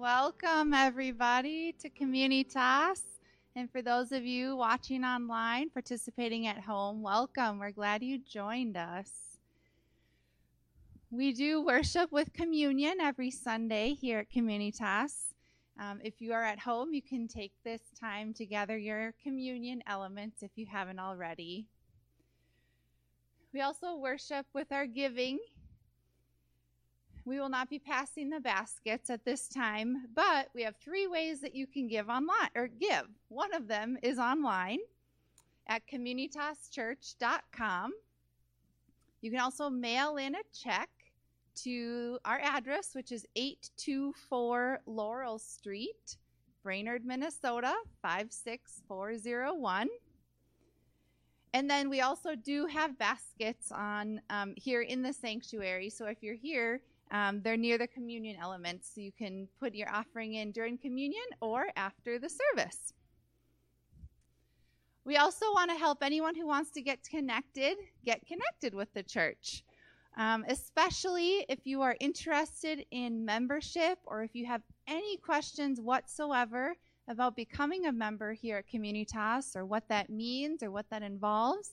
[0.00, 3.02] Welcome, everybody, to Communitas.
[3.54, 7.58] And for those of you watching online, participating at home, welcome.
[7.58, 9.10] We're glad you joined us.
[11.10, 15.34] We do worship with communion every Sunday here at Communitas.
[15.78, 19.82] Um, if you are at home, you can take this time to gather your communion
[19.86, 21.66] elements if you haven't already.
[23.52, 25.40] We also worship with our giving
[27.24, 31.40] we will not be passing the baskets at this time, but we have three ways
[31.40, 33.06] that you can give online or give.
[33.28, 34.78] One of them is online
[35.66, 37.92] at communitaschurch.com.
[39.20, 40.88] You can also mail in a check
[41.56, 46.16] to our address, which is 824 Laurel Street,
[46.62, 49.88] Brainerd, Minnesota 56401.
[51.52, 55.90] And then we also do have baskets on um, here in the sanctuary.
[55.90, 59.88] So if you're here, um, they're near the communion elements, so you can put your
[59.90, 62.92] offering in during communion or after the service.
[65.04, 69.02] We also want to help anyone who wants to get connected get connected with the
[69.02, 69.64] church,
[70.16, 76.74] um, especially if you are interested in membership or if you have any questions whatsoever
[77.08, 81.72] about becoming a member here at Communitas or what that means or what that involves.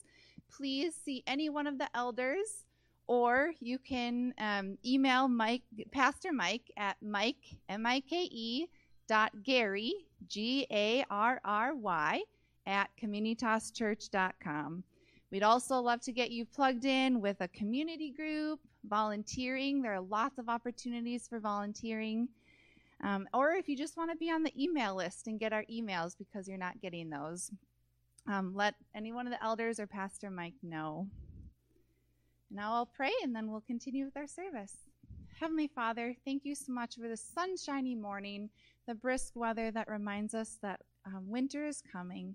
[0.50, 2.64] Please see any one of the elders
[3.08, 8.66] or you can um, email Mike, Pastor Mike at Mike M I K E
[9.08, 9.92] dot Garry
[10.28, 12.22] G A R R Y
[12.66, 14.84] at communitaschurch.com.
[15.30, 19.82] We'd also love to get you plugged in with a community group, volunteering.
[19.82, 22.28] There are lots of opportunities for volunteering.
[23.02, 25.64] Um, or if you just want to be on the email list and get our
[25.70, 27.50] emails because you're not getting those,
[28.26, 31.06] um, let any one of the elders or Pastor Mike know.
[32.50, 34.74] Now I'll pray and then we'll continue with our service.
[35.38, 38.50] Heavenly Father, thank you so much for the sunshiny morning,
[38.86, 42.34] the brisk weather that reminds us that um, winter is coming.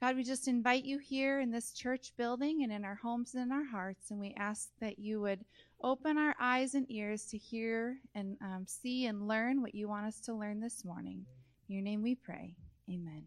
[0.00, 3.42] God, we just invite you here in this church building and in our homes and
[3.44, 5.44] in our hearts, and we ask that you would
[5.82, 10.06] open our eyes and ears to hear and um, see and learn what you want
[10.06, 11.24] us to learn this morning.
[11.68, 12.54] In your name we pray.
[12.90, 13.24] Amen.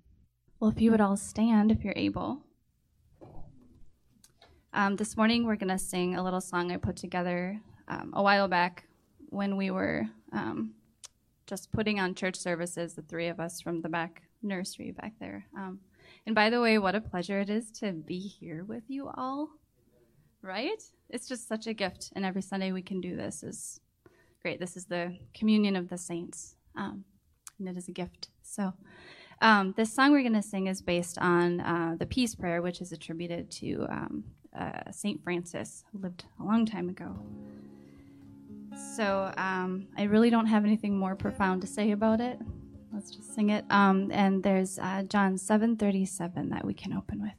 [0.59, 2.43] Well, if you would all stand if you're able.
[4.71, 8.21] Um, this morning, we're going to sing a little song I put together um, a
[8.21, 8.85] while back
[9.29, 10.75] when we were um,
[11.47, 15.47] just putting on church services, the three of us from the back nursery back there.
[15.57, 15.79] Um,
[16.27, 19.49] and by the way, what a pleasure it is to be here with you all,
[20.43, 20.83] right?
[21.09, 23.79] It's just such a gift, and every Sunday we can do this is
[24.43, 24.59] great.
[24.59, 27.05] This is the communion of the saints, um,
[27.57, 28.29] and it is a gift.
[28.43, 28.73] So,
[29.41, 32.81] um, this song we're going to sing is based on uh, the peace prayer, which
[32.81, 34.23] is attributed to um,
[34.57, 35.23] uh, St.
[35.23, 37.15] Francis, who lived a long time ago.
[38.95, 42.39] So um, I really don't have anything more profound to say about it.
[42.93, 43.65] Let's just sing it.
[43.69, 47.33] Um, and there's uh, John 7:37 that we can open with.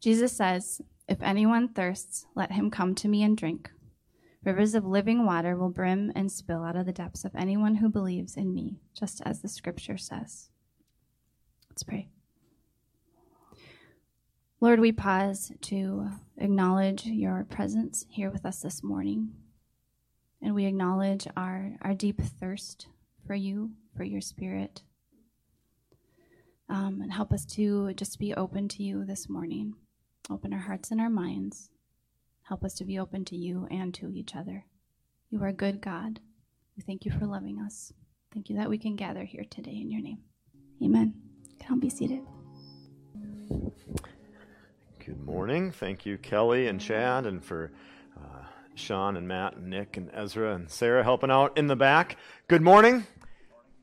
[0.00, 3.70] Jesus says, "If anyone thirsts, let him come to me and drink.
[4.44, 7.88] Rivers of living water will brim and spill out of the depths of anyone who
[7.88, 10.50] believes in me, just as the Scripture says."
[11.70, 12.08] Let's pray.
[14.58, 16.08] Lord, we pause to
[16.38, 19.32] acknowledge your presence here with us this morning.
[20.40, 22.86] And we acknowledge our, our deep thirst
[23.26, 24.82] for you, for your spirit.
[26.70, 29.74] Um, and help us to just be open to you this morning.
[30.30, 31.68] Open our hearts and our minds.
[32.44, 34.64] Help us to be open to you and to each other.
[35.28, 36.20] You are a good God.
[36.76, 37.92] We thank you for loving us.
[38.32, 40.20] Thank you that we can gather here today in your name.
[40.82, 41.14] Amen.
[41.60, 42.22] Come be seated.
[45.06, 45.70] Good morning.
[45.70, 47.70] Thank you, Kelly and Chad, and for
[48.16, 48.42] uh,
[48.74, 52.16] Sean and Matt and Nick and Ezra and Sarah helping out in the back.
[52.48, 53.06] Good morning.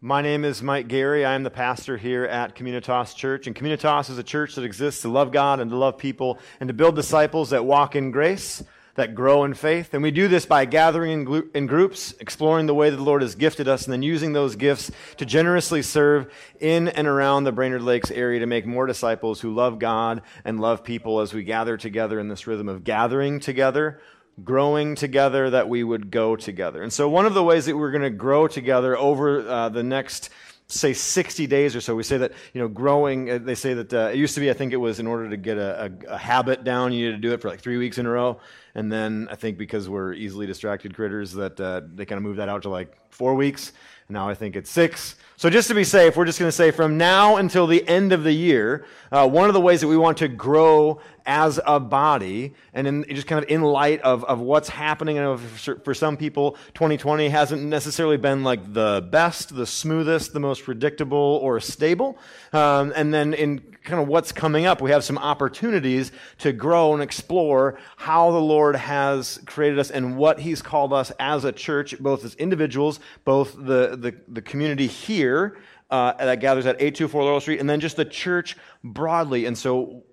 [0.01, 1.23] My name is Mike Garry.
[1.23, 3.47] I am the pastor here at Communitas Church.
[3.47, 6.67] And Communitas is a church that exists to love God and to love people and
[6.67, 8.61] to build disciples that walk in grace
[8.95, 9.93] that grow in faith.
[9.93, 13.21] And we do this by gathering in, in, groups, exploring the way that the Lord
[13.23, 17.51] has gifted us, and then using those gifts to generously serve in and around the
[17.51, 21.43] Brainerd Lakes area to make more disciples who love God and love people as we
[21.43, 23.99] gather together in this rhythm of gathering together.
[24.43, 26.81] Growing together, that we would go together.
[26.81, 29.83] And so, one of the ways that we're going to grow together over uh, the
[29.83, 30.31] next
[30.67, 31.95] say 60 days or so.
[31.95, 34.49] We say that, you know, growing, uh, they say that uh, it used to be,
[34.49, 37.15] I think it was in order to get a, a, a, habit down, you need
[37.15, 38.39] to do it for like three weeks in a row.
[38.75, 42.37] And then I think because we're easily distracted critters, that uh, they kind of move
[42.37, 43.73] that out to like four weeks.
[44.09, 45.15] Now I think it's six.
[45.35, 48.13] So just to be safe, we're just going to say from now until the end
[48.13, 51.79] of the year, uh, one of the ways that we want to grow as a
[51.79, 56.17] body, and in, just kind of in light of, of what's happening, for, for some
[56.17, 62.17] people, 2020 hasn't necessarily been like the best, the smoothest, the most predictable or stable.
[62.51, 66.93] Um, and then in kind of what's coming up, we have some opportunities to grow
[66.93, 71.51] and explore how the Lord has created us and what He's called us as a
[71.51, 75.57] church, both as individuals, both the, the, the community here
[75.89, 79.45] uh, that gathers at 824 Laurel Street, and then just the church broadly.
[79.45, 80.03] And so,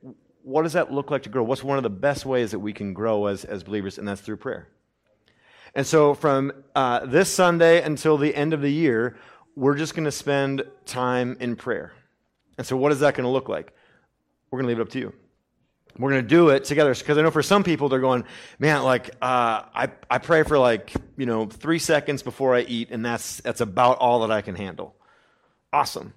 [0.42, 1.42] what does that look like to grow?
[1.42, 3.98] What's one of the best ways that we can grow as, as believers?
[3.98, 4.68] And that's through prayer.
[5.74, 9.16] And so, from uh, this Sunday until the end of the year,
[9.56, 11.92] we're just going to spend time in prayer.
[12.58, 13.72] And so, what is that going to look like?
[14.50, 15.12] We're going to leave it up to you.
[15.98, 18.24] We're going to do it together because I know for some people they're going,
[18.58, 22.90] man, like uh, I I pray for like you know three seconds before I eat,
[22.90, 24.94] and that's that's about all that I can handle.
[25.72, 26.14] Awesome.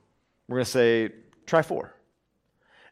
[0.48, 1.10] We're going to say
[1.46, 1.94] try four.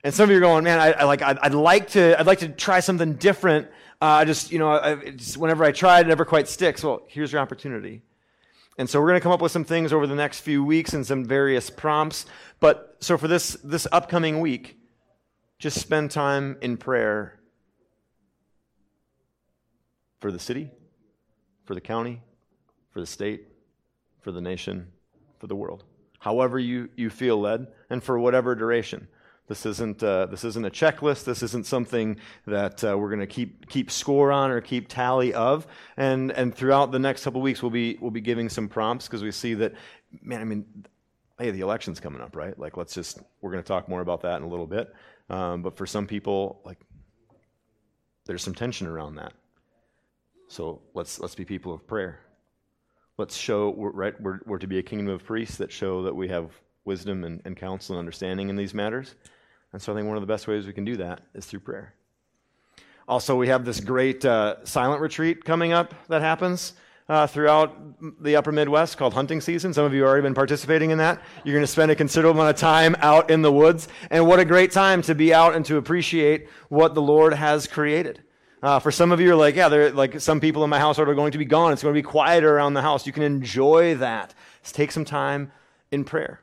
[0.03, 2.25] And some of you are going, man, I, I like I'd, I'd, like to I'd
[2.25, 3.67] like to try something different.
[4.01, 6.83] Uh, I just you know I, just, whenever I try, it never quite sticks.
[6.83, 8.01] Well, here's your opportunity.
[8.77, 10.93] And so we're going to come up with some things over the next few weeks
[10.93, 12.25] and some various prompts.
[12.59, 14.80] But so for this this upcoming week
[15.61, 17.39] just spend time in prayer
[20.19, 20.71] for the city,
[21.65, 22.19] for the county,
[22.89, 23.47] for the state,
[24.21, 24.87] for the nation,
[25.37, 25.83] for the world.
[26.17, 29.07] However you, you feel led, and for whatever duration.
[29.47, 31.25] This isn't, uh, this isn't a checklist.
[31.25, 32.17] This isn't something
[32.47, 35.67] that uh, we're going to keep, keep score on or keep tally of.
[35.95, 39.21] And, and throughout the next couple weeks, we'll be, we'll be giving some prompts because
[39.21, 39.73] we see that,
[40.23, 40.65] man, I mean,
[41.37, 42.57] hey, the election's coming up, right?
[42.57, 44.91] Like, let's just, we're going to talk more about that in a little bit.
[45.29, 46.79] Um, but for some people, like
[48.25, 49.33] there's some tension around that.
[50.47, 52.19] So let's let's be people of prayer.
[53.17, 56.15] Let's show we're, right we're, we're to be a kingdom of priests that show that
[56.15, 56.51] we have
[56.85, 59.15] wisdom and, and counsel and understanding in these matters.
[59.73, 61.61] And so I think one of the best ways we can do that is through
[61.61, 61.93] prayer.
[63.07, 66.73] Also, we have this great uh, silent retreat coming up that happens
[67.11, 67.75] uh, throughout
[68.23, 69.73] the upper Midwest called hunting season.
[69.73, 71.21] Some of you have already been participating in that.
[71.43, 73.89] You're going to spend a considerable amount of time out in the woods.
[74.09, 77.67] And what a great time to be out and to appreciate what the Lord has
[77.67, 78.23] created.
[78.63, 81.09] Uh, for some of you, are like, yeah, there, like some people in my household
[81.09, 81.73] are going to be gone.
[81.73, 83.05] It's going to be quieter around the house.
[83.05, 84.33] You can enjoy that.
[84.63, 85.51] Just take some time
[85.91, 86.39] in prayer.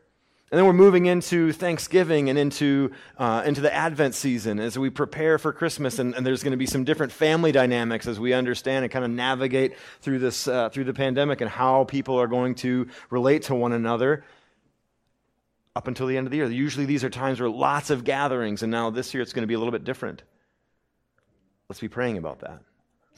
[0.50, 4.88] And then we're moving into Thanksgiving and into, uh, into the Advent season as we
[4.88, 5.98] prepare for Christmas.
[5.98, 9.04] And, and there's going to be some different family dynamics as we understand and kind
[9.04, 13.42] of navigate through, this, uh, through the pandemic and how people are going to relate
[13.44, 14.24] to one another
[15.76, 16.50] up until the end of the year.
[16.50, 19.46] Usually these are times where lots of gatherings, and now this year it's going to
[19.46, 20.22] be a little bit different.
[21.68, 22.62] Let's be praying about that.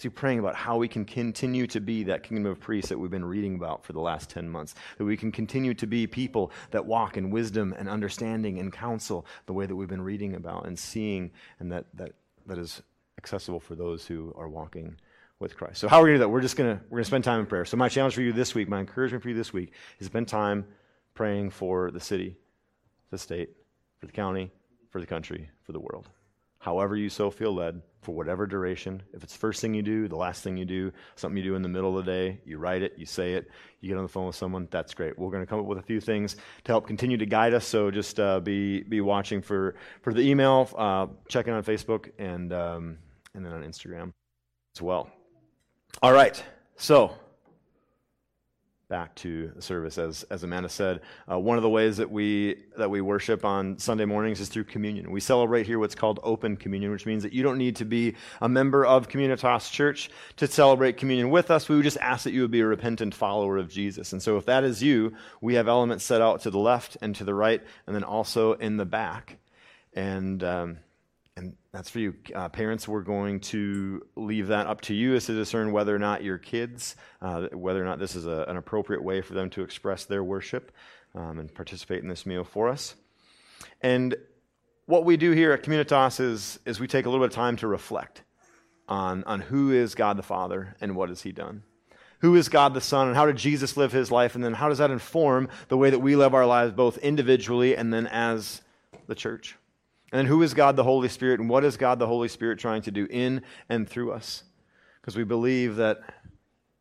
[0.00, 3.10] So praying about how we can continue to be that kingdom of priests that we've
[3.10, 4.74] been reading about for the last 10 months.
[4.96, 9.26] That we can continue to be people that walk in wisdom and understanding and counsel
[9.44, 12.14] the way that we've been reading about and seeing and that, that,
[12.46, 12.80] that is
[13.18, 14.96] accessible for those who are walking
[15.38, 15.80] with Christ.
[15.80, 16.28] So how are we going to do that?
[16.30, 17.66] We're just going to we're going to spend time in prayer.
[17.66, 20.28] So my challenge for you this week, my encouragement for you this week is spend
[20.28, 20.64] time
[21.12, 22.38] praying for the city,
[23.10, 23.50] the state,
[23.98, 24.50] for the county,
[24.88, 26.08] for the country, for the world.
[26.58, 29.02] However you so feel led, for whatever duration.
[29.12, 31.62] If it's first thing you do, the last thing you do, something you do in
[31.62, 33.50] the middle of the day, you write it, you say it,
[33.80, 35.18] you get on the phone with someone, that's great.
[35.18, 37.66] We're going to come up with a few things to help continue to guide us.
[37.66, 42.52] So just uh, be be watching for for the email, uh, checking on Facebook, and
[42.52, 42.98] um,
[43.34, 44.12] and then on Instagram
[44.74, 45.10] as well.
[46.02, 46.42] All right,
[46.76, 47.14] so
[48.90, 49.96] back to service.
[49.96, 51.00] As, as Amanda said,
[51.30, 54.64] uh, one of the ways that we, that we worship on Sunday mornings is through
[54.64, 55.10] communion.
[55.10, 58.16] We celebrate here what's called open communion, which means that you don't need to be
[58.42, 61.68] a member of Communitas Church to celebrate communion with us.
[61.68, 64.12] We would just ask that you would be a repentant follower of Jesus.
[64.12, 67.14] And so if that is you, we have elements set out to the left and
[67.16, 69.38] to the right, and then also in the back.
[69.94, 70.78] And um,
[71.40, 72.14] and that's for you.
[72.34, 75.98] Uh, parents, we're going to leave that up to you as to discern whether or
[75.98, 79.48] not your kids, uh, whether or not this is a, an appropriate way for them
[79.50, 80.70] to express their worship
[81.14, 82.94] um, and participate in this meal for us.
[83.80, 84.14] And
[84.84, 87.56] what we do here at Communitas is, is we take a little bit of time
[87.56, 88.22] to reflect
[88.86, 91.62] on, on who is God the Father and what has He done.
[92.18, 94.34] Who is God the Son and how did Jesus live His life?
[94.34, 97.76] And then how does that inform the way that we live our lives both individually
[97.76, 98.60] and then as
[99.06, 99.56] the church?
[100.12, 102.82] And who is God the Holy Spirit, and what is God the Holy Spirit trying
[102.82, 104.42] to do in and through us?
[105.00, 106.00] Because we believe that,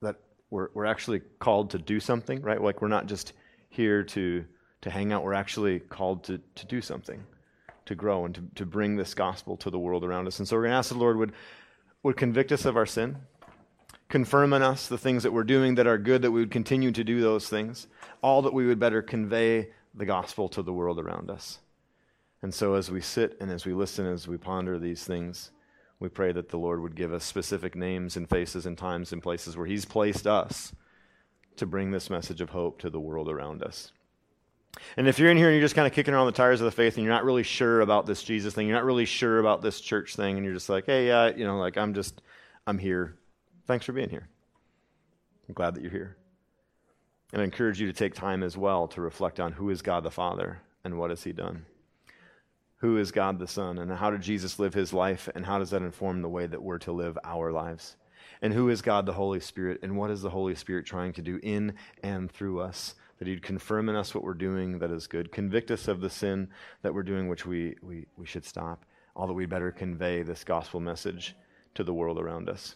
[0.01, 0.15] that
[0.50, 2.62] we're, we're actually called to do something, right?
[2.62, 3.33] Like we're not just
[3.69, 4.45] here to,
[4.81, 7.24] to hang out, we're actually called to, to do something,
[7.86, 10.39] to grow, and to, to bring this gospel to the world around us.
[10.39, 11.33] And so we're going to ask the Lord would,
[12.01, 13.17] would convict us of our sin,
[14.09, 16.91] confirm in us the things that we're doing that are good, that we would continue
[16.91, 17.88] to do those things,
[18.24, 21.59] all that we would better convey the gospel to the world around us.
[22.41, 25.51] And so, as we sit and as we listen, as we ponder these things,
[26.00, 29.22] we pray that the Lord would give us specific names and faces and times and
[29.22, 30.74] places where He's placed us
[31.58, 33.91] to bring this message of hope to the world around us.
[34.96, 36.65] And if you're in here and you're just kind of kicking around the tires of
[36.65, 39.39] the faith and you're not really sure about this Jesus thing, you're not really sure
[39.39, 42.22] about this church thing, and you're just like, hey, uh, you know, like I'm just,
[42.65, 43.17] I'm here.
[43.67, 44.29] Thanks for being here.
[45.48, 46.15] I'm glad that you're here.
[47.34, 50.03] And I encourage you to take time as well to reflect on who is God
[50.03, 51.65] the Father and what has He done.
[52.79, 55.71] Who is God the Son and how did Jesus live His life and how does
[55.71, 57.98] that inform the way that we're to live our lives?
[58.41, 61.21] And who is God the Holy Spirit and what is the Holy Spirit trying to
[61.21, 62.95] do in and through us?
[63.17, 66.09] That He'd confirm in us what we're doing that is good, convict us of the
[66.09, 66.48] sin
[66.81, 70.45] that we're doing which we, we, we should stop, all that we'd better convey this
[70.45, 71.36] gospel message
[71.75, 72.75] to the world around us.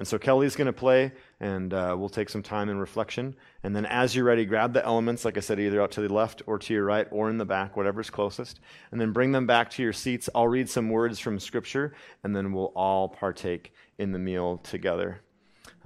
[0.00, 3.36] And so Kelly's going to play, and uh, we'll take some time in reflection.
[3.62, 6.10] And then, as you're ready, grab the elements, like I said, either out to the
[6.10, 8.60] left or to your right or in the back, whatever's closest.
[8.90, 10.30] And then bring them back to your seats.
[10.34, 11.92] I'll read some words from Scripture,
[12.24, 15.20] and then we'll all partake in the meal together.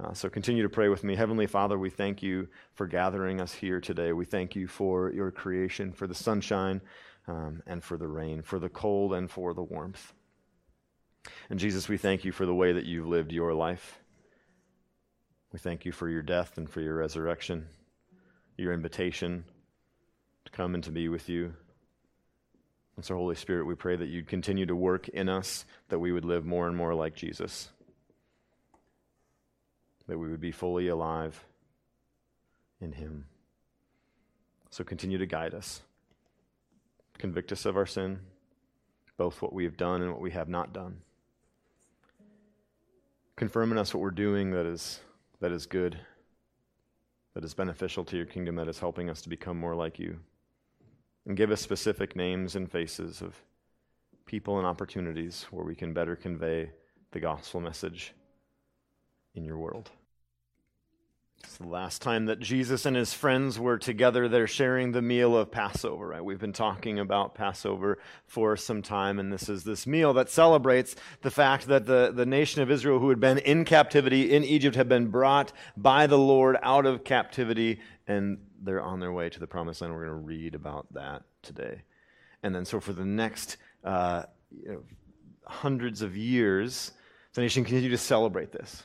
[0.01, 1.17] Uh, so continue to pray with me.
[1.17, 4.13] Heavenly Father, we thank you for gathering us here today.
[4.13, 6.79] We thank you for your creation, for the sunshine
[7.27, 10.13] um, and for the rain, for the cold and for the warmth.
[11.49, 13.99] And Jesus, we thank you for the way that you've lived your life.
[15.55, 17.67] We thank you for your death and for your resurrection,
[18.57, 19.45] your invitation
[20.43, 21.53] to come and to be with you.
[22.97, 26.11] And so, Holy Spirit, we pray that you'd continue to work in us, that we
[26.11, 27.69] would live more and more like Jesus,
[30.07, 31.41] that we would be fully alive
[32.81, 33.23] in Him.
[34.71, 35.79] So, continue to guide us,
[37.17, 38.19] convict us of our sin,
[39.15, 40.97] both what we have done and what we have not done.
[43.37, 44.99] Confirm in us what we're doing that is
[45.39, 45.97] that is good,
[47.33, 50.19] that is beneficial to your kingdom, that is helping us to become more like you.
[51.25, 53.35] And give us specific names and faces of
[54.25, 56.71] people and opportunities where we can better convey
[57.11, 58.13] the gospel message
[59.33, 59.89] in your world.
[61.45, 64.27] It's the last time that Jesus and his friends were together.
[64.27, 66.25] They're sharing the meal of Passover, right?
[66.25, 70.95] We've been talking about Passover for some time, and this is this meal that celebrates
[71.21, 74.75] the fact that the, the nation of Israel, who had been in captivity in Egypt,
[74.75, 79.39] had been brought by the Lord out of captivity, and they're on their way to
[79.39, 79.93] the promised land.
[79.93, 81.83] We're going to read about that today.
[82.41, 84.83] And then, so for the next uh, you know,
[85.45, 86.91] hundreds of years,
[87.33, 88.83] the nation continued to celebrate this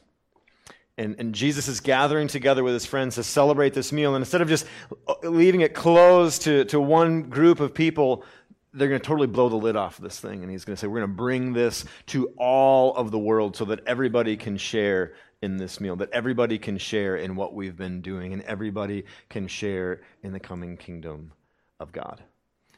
[1.00, 4.14] and, and Jesus is gathering together with his friends to celebrate this meal.
[4.14, 4.66] And instead of just
[5.22, 8.22] leaving it closed to, to one group of people,
[8.74, 10.42] they're going to totally blow the lid off this thing.
[10.42, 13.56] And he's going to say, We're going to bring this to all of the world
[13.56, 17.76] so that everybody can share in this meal, that everybody can share in what we've
[17.76, 21.32] been doing, and everybody can share in the coming kingdom
[21.80, 22.22] of God.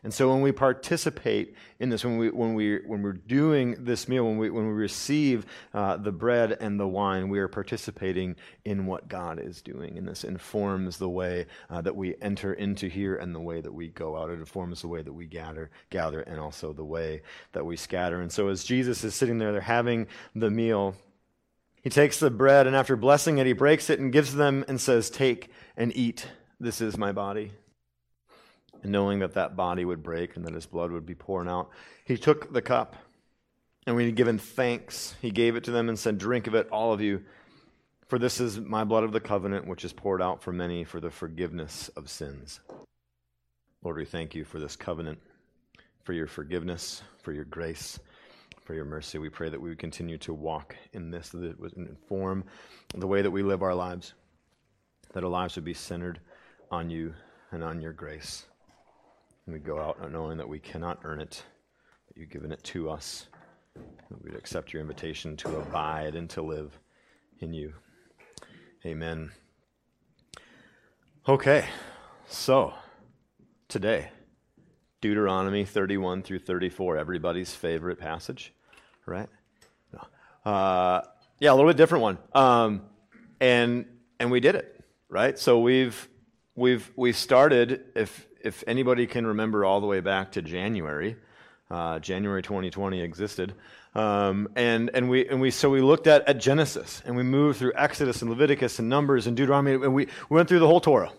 [0.05, 4.09] And so when we participate in this, when, we, when, we, when we're doing this
[4.09, 8.35] meal, when we, when we receive uh, the bread and the wine, we are participating
[8.65, 9.97] in what God is doing.
[9.97, 13.73] And this informs the way uh, that we enter into here and the way that
[13.73, 14.31] we go out.
[14.31, 18.21] It informs the way that we gather, gather and also the way that we scatter.
[18.21, 20.97] And so as Jesus is sitting there, they're having the meal.
[21.81, 24.81] He takes the bread, and after blessing it, he breaks it and gives them and
[24.81, 26.27] says, Take and eat.
[26.59, 27.53] This is my body
[28.85, 31.71] knowing that that body would break and that his blood would be poured out,
[32.05, 32.97] he took the cup.
[33.87, 36.55] And when he had given thanks, he gave it to them and said, Drink of
[36.55, 37.25] it, all of you,
[38.07, 41.01] for this is my blood of the covenant, which is poured out for many for
[41.01, 42.61] the forgiveness of sins.
[43.83, 45.19] Lord, we thank you for this covenant,
[46.05, 47.99] for your forgiveness, for your grace,
[48.65, 49.19] for your mercy.
[49.19, 52.45] We pray that we would continue to walk in this, that it would inform
[52.95, 54.15] the way that we live our lives,
[55.15, 56.21] that our lives would be centered
[56.71, 57.15] on you
[57.51, 58.45] and on your grace.
[59.47, 61.43] And we go out knowing that we cannot earn it,
[62.09, 63.27] that you've given it to us.
[63.75, 66.79] That we'd accept your invitation to abide and to live
[67.41, 67.73] in you.
[68.85, 69.31] Amen.
[71.29, 71.67] Okay,
[72.27, 72.75] so
[73.69, 74.11] today,
[75.01, 78.53] Deuteronomy 31 through 34, everybody's favorite passage,
[79.07, 79.29] right?
[80.45, 81.03] Uh,
[81.39, 82.19] yeah, a little bit different one.
[82.35, 82.83] Um,
[83.41, 83.87] and
[84.19, 85.39] and we did it, right?
[85.39, 86.09] So we've
[86.55, 91.17] we've we started if if anybody can remember all the way back to January,
[91.71, 93.55] uh, January 2020 existed,
[93.95, 97.59] um, and and we and we so we looked at, at Genesis and we moved
[97.59, 100.81] through Exodus and Leviticus and Numbers and Deuteronomy and we, we went through the whole
[100.81, 101.13] Torah.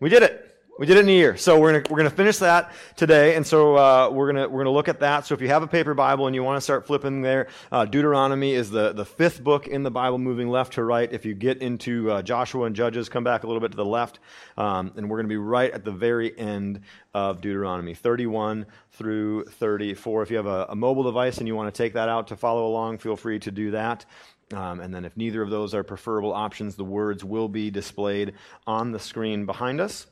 [0.00, 0.53] We did it.
[0.76, 1.36] We did it in a year.
[1.36, 4.74] So we're gonna we're gonna finish that today, and so uh, we're gonna we're gonna
[4.74, 5.24] look at that.
[5.24, 7.84] So if you have a paper Bible and you want to start flipping there, uh,
[7.84, 11.12] Deuteronomy is the the fifth book in the Bible, moving left to right.
[11.12, 13.84] If you get into uh, Joshua and Judges, come back a little bit to the
[13.84, 14.18] left,
[14.56, 16.80] um, and we're gonna be right at the very end
[17.14, 20.24] of Deuteronomy, 31 through 34.
[20.24, 22.36] If you have a, a mobile device and you want to take that out to
[22.36, 24.04] follow along, feel free to do that.
[24.52, 28.34] Um, and then if neither of those are preferable options, the words will be displayed
[28.66, 30.08] on the screen behind us.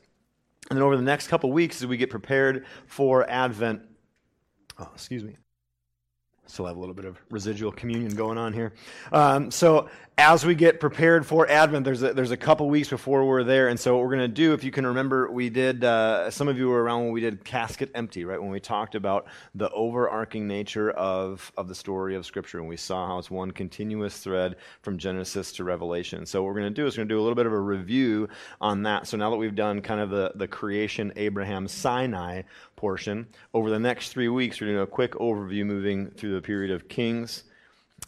[0.69, 3.83] And then over the next couple weeks, as we get prepared for Advent,
[4.79, 5.35] oh, excuse me,
[6.45, 8.73] still have a little bit of residual communion going on here.
[9.11, 13.25] Um, so as we get prepared for Advent, there's a, there's a couple weeks before
[13.25, 15.83] we're there, and so what we're going to do, if you can remember, we did.
[15.83, 18.39] Uh, some of you were around when we did Casket Empty, right?
[18.39, 22.77] When we talked about the overarching nature of of the story of Scripture, and we
[22.77, 26.25] saw how it's one continuous thread from Genesis to Revelation.
[26.27, 27.53] So what we're going to do is we're going to do a little bit of
[27.53, 28.29] a review
[28.61, 29.07] on that.
[29.07, 32.43] So now that we've done kind of the the creation, Abraham, Sinai
[32.83, 36.69] portion, over the next three weeks, we're doing a quick overview, moving through the period
[36.69, 37.45] of Kings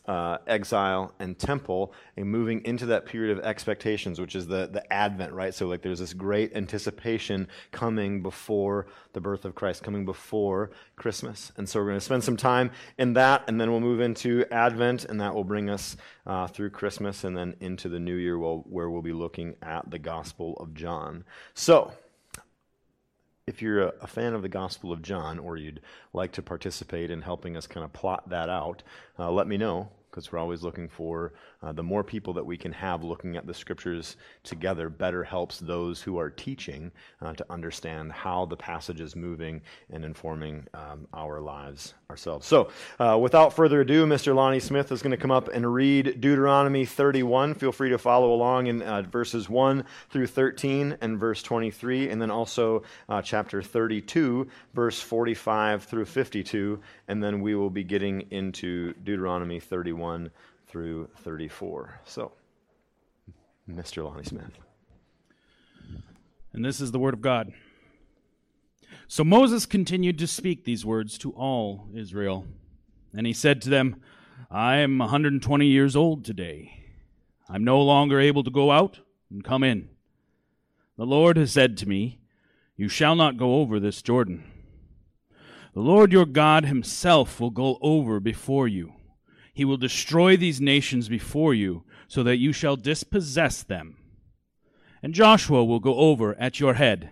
[0.07, 4.93] uh, exile and temple and moving into that period of expectations which is the, the
[4.93, 5.53] advent right?
[5.53, 11.51] So like there's this great anticipation coming before the birth of christ coming before christmas.
[11.57, 14.45] And so we're going to spend some time in that and then we'll move into
[14.51, 18.37] advent and that will bring us uh, through christmas and then into the new year
[18.37, 21.23] where we'll be looking at the gospel of john.
[21.55, 21.93] So
[23.47, 25.81] if you're a, fan of the Gospel of John or you'd
[26.13, 28.81] like to participate in helping us kind of plot that out,
[29.19, 32.57] uh, let me know because we're always looking for uh, the more people that we
[32.57, 37.45] can have looking at the scriptures together better helps those who are teaching uh, to
[37.51, 39.61] understand how the passage is moving
[39.91, 42.45] and informing um, our lives ourselves.
[42.45, 42.69] So,
[42.99, 44.35] uh, without further ado, Mr.
[44.35, 47.55] Lonnie Smith is going to come up and read Deuteronomy 31.
[47.55, 52.21] Feel free to follow along in uh, verses 1 through 13 and verse 23, and
[52.21, 58.21] then also uh, chapter 32, verse 45 through 52, and then we will be getting
[58.31, 60.29] into Deuteronomy 31
[60.67, 62.01] through 34.
[62.05, 62.31] So,
[63.69, 64.03] Mr.
[64.03, 64.59] Lonnie Smith.
[66.53, 67.51] And this is the word of God.
[69.07, 72.45] So Moses continued to speak these words to all Israel.
[73.13, 74.01] And he said to them,
[74.51, 76.85] I am 120 years old today.
[77.47, 79.89] I'm no longer able to go out and come in.
[80.97, 82.19] The Lord has said to me,
[82.75, 84.43] You shall not go over this Jordan.
[85.73, 88.93] The Lord your God himself will go over before you
[89.55, 93.95] he will destroy these nations before you, so that you shall dispossess them.
[95.01, 97.09] And Joshua will go over at your head,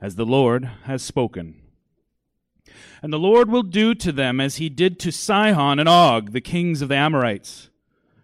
[0.00, 1.60] as the Lord has spoken.
[3.02, 6.40] And the Lord will do to them as he did to Sihon and Og, the
[6.40, 7.70] kings of the Amorites,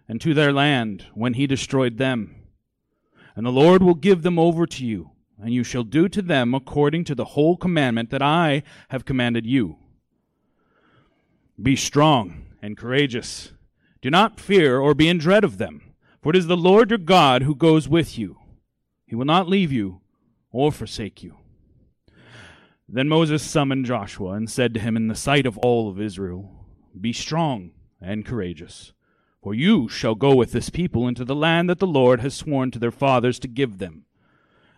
[0.09, 2.37] and to their land when he destroyed them.
[3.37, 5.11] And the Lord will give them over to you,
[5.41, 9.47] and you shall do to them according to the whole commandment that I have commanded
[9.47, 9.77] you.
[11.61, 13.53] Be strong and courageous.
[14.03, 16.99] Do not fear or be in dread of them, for it is the Lord your
[16.99, 18.39] God who goes with you.
[19.07, 20.01] He will not leave you
[20.51, 21.37] or forsake you.
[22.95, 26.65] Then Moses summoned Joshua and said to him in the sight of all of Israel,
[26.99, 28.93] Be strong and courageous,
[29.43, 32.71] for you shall go with this people into the land that the Lord has sworn
[32.71, 34.07] to their fathers to give them,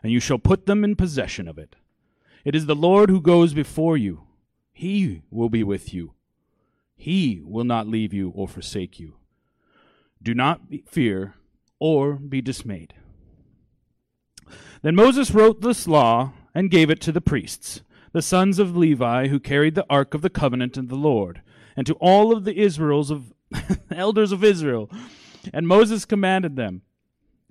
[0.03, 1.77] and you shall put them in possession of it.
[2.45, 4.23] It is the Lord who goes before you.
[4.73, 6.17] He will be with you
[6.97, 9.17] he will not leave you or forsake you.
[10.23, 11.35] Do not fear
[11.79, 12.95] or be dismayed.
[14.83, 17.83] Then Moses wrote this law and gave it to the priests,
[18.17, 21.43] the sons of Levi, who carried the ark of the covenant of the Lord,
[21.77, 23.35] and to all of the Israels of
[23.91, 24.91] elders of Israel.
[25.53, 26.81] And Moses commanded them,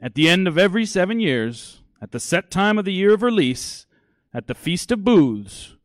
[0.01, 3.21] at the end of every seven years, at the set time of the year of
[3.21, 3.85] release,
[4.33, 5.75] at the feast of booths,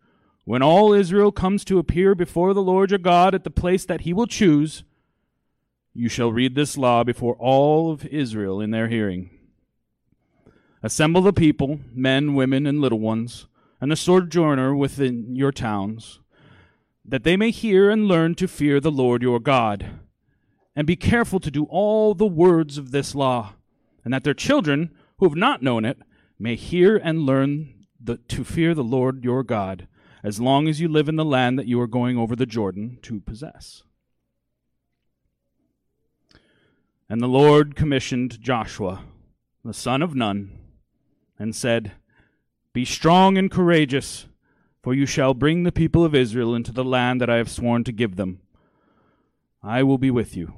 [0.47, 4.01] when all Israel comes to appear before the Lord your God at the place that
[4.01, 4.83] he will choose,
[5.93, 9.29] you shall read this law before all of Israel in their hearing.
[10.83, 13.47] Assemble the people, men, women, and little ones,
[13.81, 16.21] and the sojourner within your towns,
[17.05, 20.01] that they may hear and learn to fear the Lord your God,
[20.77, 23.55] and be careful to do all the words of this law,
[24.05, 25.99] and that their children, who have not known it,
[26.38, 29.87] may hear and learn the, to fear the Lord your God
[30.23, 32.99] as long as you live in the land that you are going over the Jordan
[33.03, 33.83] to possess.
[37.09, 39.03] And the Lord commissioned Joshua,
[39.64, 40.59] the son of Nun,
[41.38, 41.93] and said,
[42.81, 44.25] Be strong and courageous,
[44.83, 47.85] for you shall bring the people of Israel into the land that I have sworn
[47.85, 48.40] to give them.
[49.62, 50.55] I will be with you.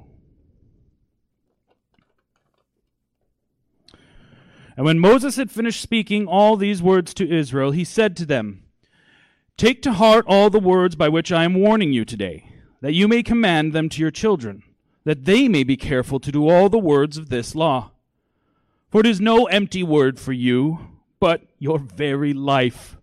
[4.77, 8.63] And when Moses had finished speaking all these words to Israel, he said to them,
[9.57, 12.47] Take to heart all the words by which I am warning you today,
[12.79, 14.63] that you may command them to your children,
[15.03, 17.91] that they may be careful to do all the words of this law.
[18.89, 20.92] For it is no empty word for you,
[21.23, 22.97] but your very life.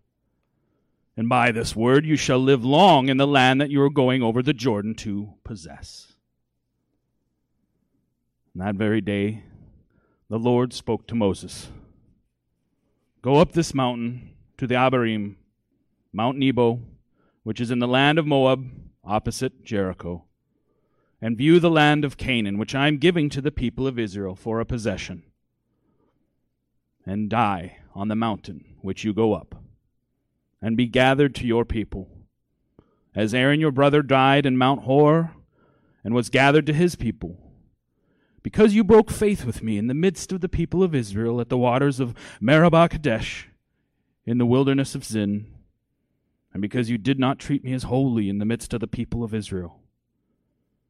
[1.17, 4.23] And by this word you shall live long in the land that you are going
[4.23, 6.13] over the Jordan to possess.
[8.53, 9.45] And that very day,
[10.29, 11.69] the Lord spoke to Moses
[13.23, 15.37] Go up this mountain to the Abarim,
[16.13, 16.83] Mount Nebo,
[17.43, 18.71] which is in the land of Moab,
[19.03, 20.25] opposite Jericho,
[21.23, 24.35] and view the land of Canaan, which I am giving to the people of Israel
[24.35, 25.23] for a possession,
[27.07, 29.55] and die on the mountain which you go up,
[30.63, 32.09] and be gathered to your people.
[33.15, 35.33] As Aaron your brother died in Mount Hor,
[36.05, 37.51] and was gathered to his people
[38.43, 41.49] because you broke faith with me in the midst of the people of Israel at
[41.49, 43.49] the waters of Meribah Kadesh
[44.25, 45.47] in the wilderness of Zin,
[46.53, 49.23] and because you did not treat me as holy in the midst of the people
[49.23, 49.81] of Israel.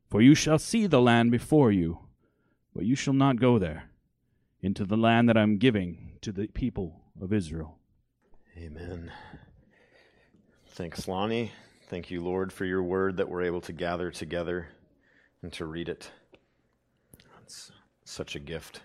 [0.09, 2.01] For you shall see the land before you,
[2.75, 3.90] but you shall not go there,
[4.63, 7.79] into the land that I am giving to the people of Israel.
[8.57, 9.11] Amen.
[10.69, 11.53] Thanks, Lonnie.
[11.89, 14.69] Thank you, Lord, for your word that we're able to gather together
[15.43, 16.11] and to read it.
[17.43, 17.73] It's
[18.05, 18.83] such a gift.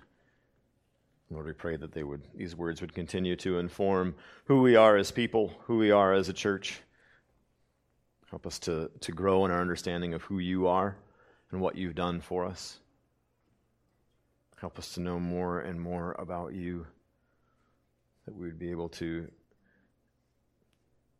[1.29, 4.95] Lord, we pray that they would these words would continue to inform who we are
[4.95, 6.81] as people, who we are as a church.
[8.29, 10.97] Help us to, to grow in our understanding of who you are
[11.51, 12.79] and what you've done for us.
[14.61, 16.87] Help us to know more and more about you,
[18.25, 19.29] that we would be able to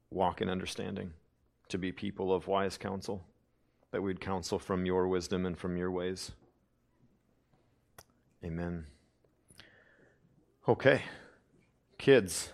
[0.10, 1.12] walk in understanding,
[1.68, 3.26] to be people of wise counsel,
[3.92, 6.32] that we'd counsel from your wisdom and from your ways.
[8.44, 8.86] Amen.
[10.68, 11.02] Okay,
[11.98, 12.52] kids,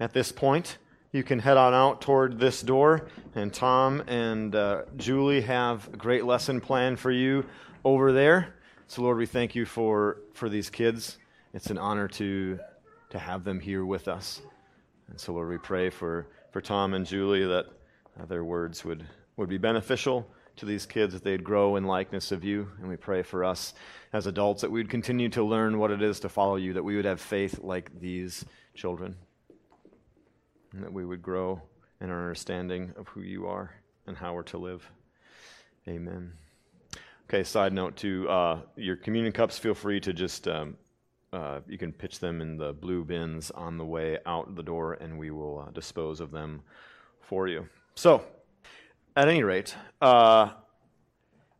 [0.00, 0.78] at this point,
[1.12, 5.96] you can head on out toward this door, and Tom and uh, Julie have a
[5.96, 7.46] great lesson planned for you
[7.84, 8.55] over there.
[8.88, 11.18] So, Lord, we thank you for, for these kids.
[11.52, 12.60] It's an honor to,
[13.10, 14.40] to have them here with us.
[15.08, 17.66] And so, Lord, we pray for, for Tom and Julie that
[18.18, 19.04] uh, their words would,
[19.36, 22.70] would be beneficial to these kids that they'd grow in likeness of you.
[22.78, 23.74] And we pray for us
[24.12, 26.84] as adults that we would continue to learn what it is to follow you, that
[26.84, 28.44] we would have faith like these
[28.74, 29.16] children,
[30.72, 31.60] and that we would grow
[32.00, 33.74] in our understanding of who you are
[34.06, 34.88] and how we're to live.
[35.88, 36.32] Amen.
[37.28, 40.76] Okay, side note to uh, your communion cups, feel free to just, um,
[41.32, 44.92] uh, you can pitch them in the blue bins on the way out the door,
[44.92, 46.62] and we will uh, dispose of them
[47.20, 47.68] for you.
[47.96, 48.22] So,
[49.16, 50.50] at any rate, uh,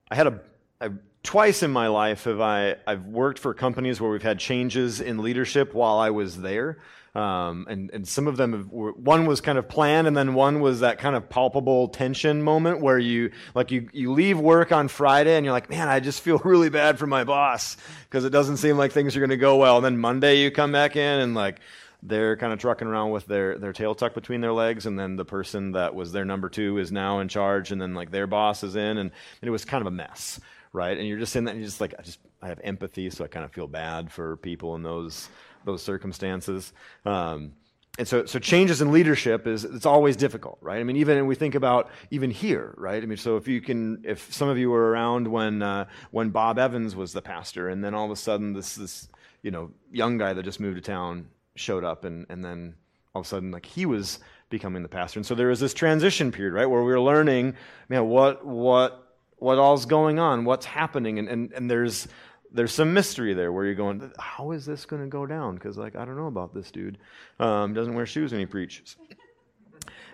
[0.08, 0.40] I had
[0.80, 0.92] a,
[1.24, 5.18] twice in my life have I I've worked for companies where we've had changes in
[5.18, 6.78] leadership while I was there.
[7.16, 10.60] Um, and, and some of them, have, one was kind of planned, and then one
[10.60, 14.88] was that kind of palpable tension moment where you, like, you, you leave work on
[14.88, 18.30] Friday and you're like, man, I just feel really bad for my boss because it
[18.30, 19.76] doesn't seem like things are going to go well.
[19.76, 21.60] And then Monday you come back in and, like,
[22.02, 25.16] they're kind of trucking around with their, their tail tucked between their legs, and then
[25.16, 28.26] the person that was their number two is now in charge, and then like their
[28.26, 30.38] boss is in, and, and it was kind of a mess,
[30.74, 30.98] right?
[30.98, 33.24] And you're just in that, and you're just like, I just I have empathy, so
[33.24, 35.30] I kind of feel bad for people in those
[35.66, 36.72] those circumstances.
[37.04, 37.52] Um,
[37.98, 40.78] and so, so changes in leadership is it's always difficult, right?
[40.78, 43.02] I mean, even we think about even here, right?
[43.02, 46.30] I mean, so if you can, if some of you were around when uh, when
[46.30, 49.08] Bob Evans was the pastor, and then all of a sudden this this
[49.42, 52.74] you know young guy that just moved to town showed up, and, and then
[53.14, 54.18] all of a sudden, like he was
[54.50, 55.18] becoming the pastor.
[55.18, 57.54] And so there was this transition period, right, where we were learning,
[57.88, 59.04] man, what what
[59.36, 62.08] what all's going on, what's happening, and and, and there's
[62.52, 65.54] there's some mystery there where you're going, how is this going to go down?
[65.54, 66.98] Because like I don't know about this dude.
[67.38, 68.96] Um, doesn't wear shoes when he preaches.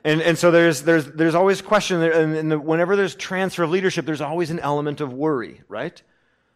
[0.04, 3.62] And, and so there's, there's, there's always question there, and, and the, whenever there's transfer
[3.62, 6.02] of leadership, there's always an element of worry, right?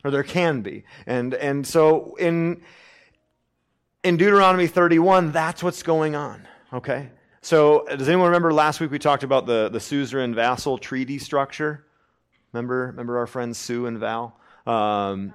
[0.04, 0.84] Or there can be.
[1.06, 2.62] And, and so in,
[4.02, 6.46] in Deuteronomy 31, that's what's going on.
[6.72, 7.10] Okay?
[7.40, 11.86] So, does anyone remember last week we talked about the, the suzerain vassal treaty structure?
[12.52, 14.36] Remember, remember our friends Sue and Val?
[14.66, 15.32] Um,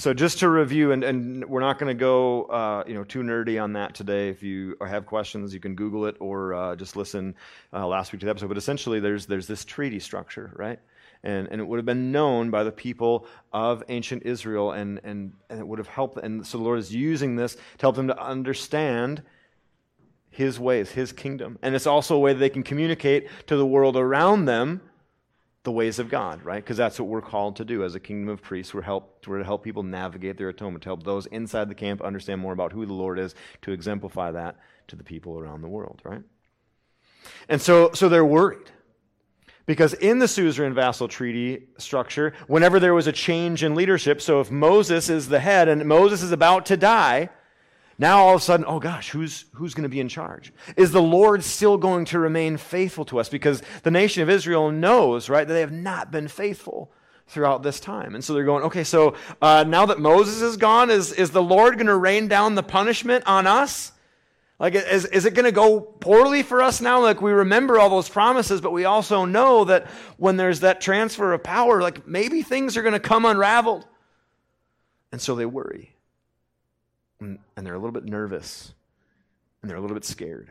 [0.00, 3.22] so, just to review, and, and we're not going to go uh, you know, too
[3.22, 4.28] nerdy on that today.
[4.28, 7.34] If you have questions, you can Google it or uh, just listen
[7.72, 8.48] uh, last week to the episode.
[8.48, 10.78] But essentially, there's, there's this treaty structure, right?
[11.22, 15.32] and, and it would have been known by the people of ancient Israel, and, and,
[15.48, 16.18] and it would have helped.
[16.18, 19.22] And so the Lord is using this to help them to understand
[20.30, 21.58] His ways, His kingdom.
[21.62, 24.80] And it's also a way that they can communicate to the world around them
[25.62, 26.62] the ways of God, right?
[26.62, 28.72] Because that's what we're called to do as a kingdom of priests.
[28.72, 32.00] We're, help, we're to help people navigate their atonement, to help those inside the camp
[32.00, 34.56] understand more about who the Lord is, to exemplify that
[34.88, 36.22] to the people around the world, right?
[37.48, 38.70] And so, so they're worried.
[39.66, 44.40] Because in the suzerain vassal treaty structure, whenever there was a change in leadership, so
[44.40, 47.28] if Moses is the head and Moses is about to die,
[48.00, 50.54] now all of a sudden, oh gosh, who's, who's going to be in charge?
[50.74, 53.28] Is the Lord still going to remain faithful to us?
[53.28, 56.90] Because the nation of Israel knows, right, that they have not been faithful
[57.26, 58.14] throughout this time.
[58.14, 61.42] And so they're going, okay, so uh, now that Moses is gone, is, is the
[61.42, 63.92] Lord going to rain down the punishment on us?
[64.58, 67.02] Like, is, is it going to go poorly for us now?
[67.02, 69.86] Like, we remember all those promises, but we also know that
[70.16, 73.86] when there's that transfer of power, like, maybe things are going to come unraveled.
[75.12, 75.96] And so they worry
[77.20, 78.72] and, they're a little bit nervous
[79.60, 80.50] and they're a little bit scared.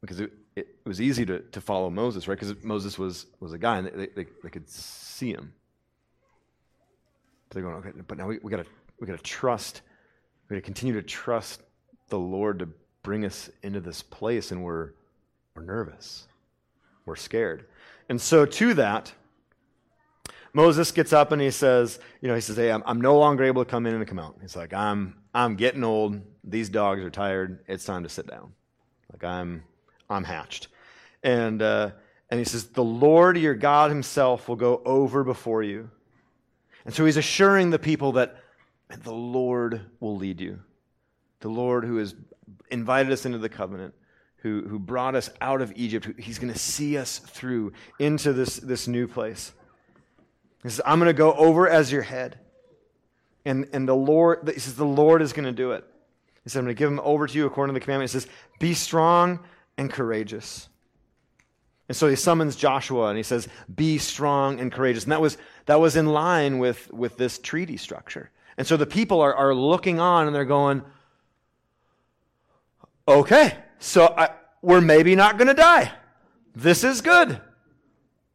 [0.00, 2.38] Because it, it, was easy to, to follow Moses, right?
[2.38, 5.52] Because Moses was, was a guy and they, they, they could see him.
[7.48, 8.66] But they're going, okay, but now we, we gotta
[9.00, 9.82] we gotta trust,
[10.48, 11.62] we gotta continue to trust
[12.08, 12.68] the Lord to
[13.02, 14.92] bring us into this place, and we're
[15.54, 16.28] we're nervous.
[17.06, 17.66] We're scared.
[18.08, 19.12] And so to that,
[20.52, 23.44] Moses gets up and he says, you know, he says, hey, I'm, I'm no longer
[23.44, 24.36] able to come in and come out.
[24.40, 26.20] He's like, I'm, I'm getting old.
[26.42, 27.64] These dogs are tired.
[27.68, 28.52] It's time to sit down.
[29.12, 29.62] Like I'm,
[30.08, 30.68] I'm hatched.
[31.22, 31.90] And, uh,
[32.30, 35.90] and he says, the Lord your God himself will go over before you.
[36.84, 38.36] And so he's assuring the people that
[39.02, 40.60] the Lord will lead you.
[41.40, 42.14] The Lord who has
[42.70, 43.94] invited us into the covenant,
[44.38, 48.56] who, who brought us out of Egypt, he's going to see us through into this,
[48.56, 49.52] this new place.
[50.62, 52.38] He says, I'm going to go over as your head.
[53.44, 55.84] And, and the Lord, he says, the Lord is going to do it.
[56.44, 58.10] He said, I'm going to give him over to you according to the commandment.
[58.10, 59.40] He says, be strong
[59.78, 60.68] and courageous.
[61.88, 65.04] And so he summons Joshua and he says, be strong and courageous.
[65.04, 68.30] And that was, that was in line with, with this treaty structure.
[68.58, 70.82] And so the people are, are looking on and they're going,
[73.08, 74.30] okay, so I,
[74.62, 75.90] we're maybe not going to die.
[76.54, 77.40] This is good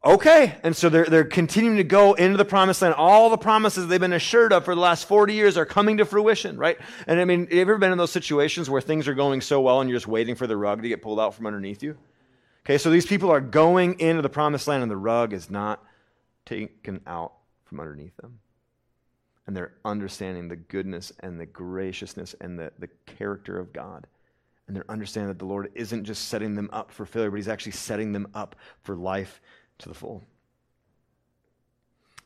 [0.06, 0.56] okay.
[0.64, 2.94] And so they're, they're continuing to go into the promised land.
[2.96, 6.06] All the promises they've been assured of for the last 40 years are coming to
[6.06, 6.78] fruition, right?
[7.08, 9.62] And I mean, have you ever been in those situations where things are going so
[9.62, 11.98] well and you're just waiting for the rug to get pulled out from underneath you?
[12.66, 15.84] Okay, so these people are going into the promised land and the rug is not
[16.46, 17.34] taken out
[17.66, 18.40] from underneath them.
[19.48, 24.08] And they're understanding the goodness and the graciousness and the, the character of God.
[24.68, 27.48] And they're understanding that the Lord isn't just setting them up for failure, but He's
[27.48, 29.42] actually setting them up for life
[29.80, 30.24] to the full.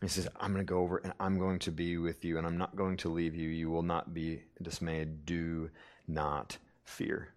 [0.02, 2.48] He says, I'm going to go over and I'm going to be with you and
[2.48, 3.50] I'm not going to leave you.
[3.50, 5.26] You will not be dismayed.
[5.26, 5.70] Do
[6.08, 7.30] not fear.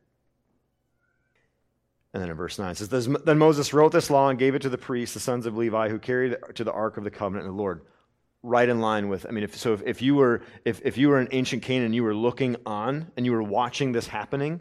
[2.14, 4.62] And then in verse 9 it says, Then Moses wrote this law and gave it
[4.62, 7.10] to the priests, the sons of Levi, who carried it to the ark of the
[7.10, 7.80] covenant of the Lord.
[8.44, 11.08] Right in line with, I mean, if, so if, if, you were, if, if you
[11.08, 14.60] were in ancient Canaan, you were looking on and you were watching this happening,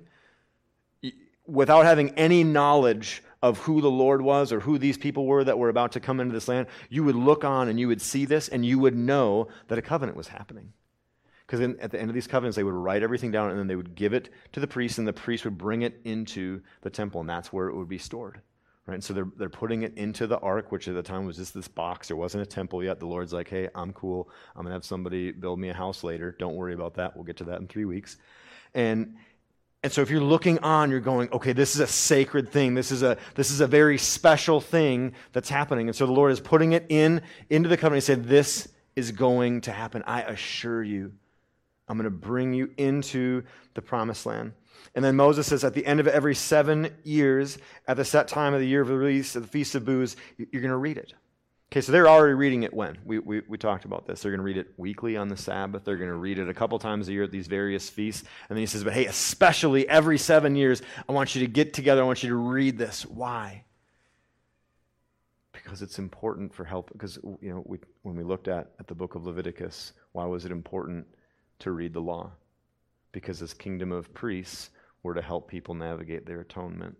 [1.48, 5.58] without having any knowledge of who the Lord was or who these people were that
[5.58, 8.26] were about to come into this land, you would look on and you would see
[8.26, 10.74] this and you would know that a covenant was happening.
[11.48, 13.76] Because at the end of these covenants, they would write everything down and then they
[13.76, 17.20] would give it to the priest, and the priest would bring it into the temple,
[17.20, 18.40] and that's where it would be stored.
[18.88, 18.94] Right?
[18.96, 21.54] And so they're, they're putting it into the ark, which at the time was just
[21.54, 22.08] this box.
[22.08, 23.00] There wasn't a temple yet.
[23.00, 24.30] The Lord's like, hey, I'm cool.
[24.56, 26.36] I'm going to have somebody build me a house later.
[26.40, 27.16] Don't worry about that.
[27.16, 28.18] We'll get to that in three weeks.
[28.74, 29.18] And
[29.84, 32.76] and so if you're looking on, you're going, okay, this is a sacred thing.
[32.76, 35.88] This is a, this is a very special thing that's happening.
[35.88, 38.04] And so the Lord is putting it in into the covenant.
[38.04, 40.04] He said, this is going to happen.
[40.06, 41.14] I assure you.
[41.88, 44.54] I'm going to bring you into the promised land.
[44.94, 48.54] And then Moses says, at the end of every seven years, at the set time
[48.54, 50.98] of the year of the release of the Feast of Booths, you're going to read
[50.98, 51.14] it.
[51.72, 52.98] Okay, so they're already reading it when?
[53.06, 54.22] We, we, we talked about this.
[54.22, 55.86] They're going to read it weekly on the Sabbath.
[55.86, 58.28] They're going to read it a couple times a year at these various feasts.
[58.50, 61.74] And then he says, but hey, especially every seven years, I want you to get
[61.74, 62.02] together.
[62.02, 63.06] I want you to read this.
[63.06, 63.64] Why?
[65.54, 66.92] Because it's important for help.
[66.92, 70.44] Because, you know, we, when we looked at, at the book of Leviticus, why was
[70.44, 71.08] it important
[71.60, 72.32] to read the law?
[73.14, 74.72] Because this kingdom of priests
[75.04, 76.98] were to help people navigate their atonement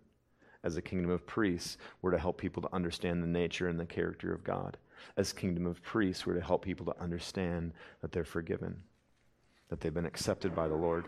[0.64, 3.86] as a kingdom of priests, we're to help people to understand the nature and the
[3.86, 4.76] character of God.
[5.16, 8.82] As kingdom of priests, we're to help people to understand that they're forgiven,
[9.68, 11.06] that they've been accepted by the Lord,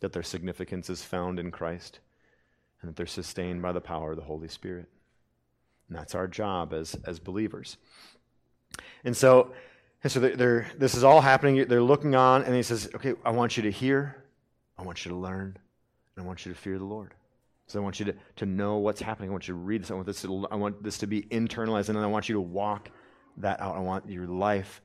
[0.00, 2.00] that their significance is found in Christ,
[2.80, 4.88] and that they're sustained by the power of the Holy Spirit.
[5.88, 7.76] And that's our job as, as believers.
[9.04, 9.52] And so,
[10.02, 11.68] and so they're, they're, this is all happening.
[11.68, 14.24] They're looking on, and he says, Okay, I want you to hear,
[14.78, 15.56] I want you to learn,
[16.16, 17.14] and I want you to fear the Lord.
[17.66, 19.30] So I want you to, to know what's happening.
[19.30, 19.90] I want you to read this.
[19.90, 22.34] I want this to, I want this to be internalized, and then I want you
[22.34, 22.90] to walk
[23.38, 23.76] that out.
[23.76, 24.82] I want your life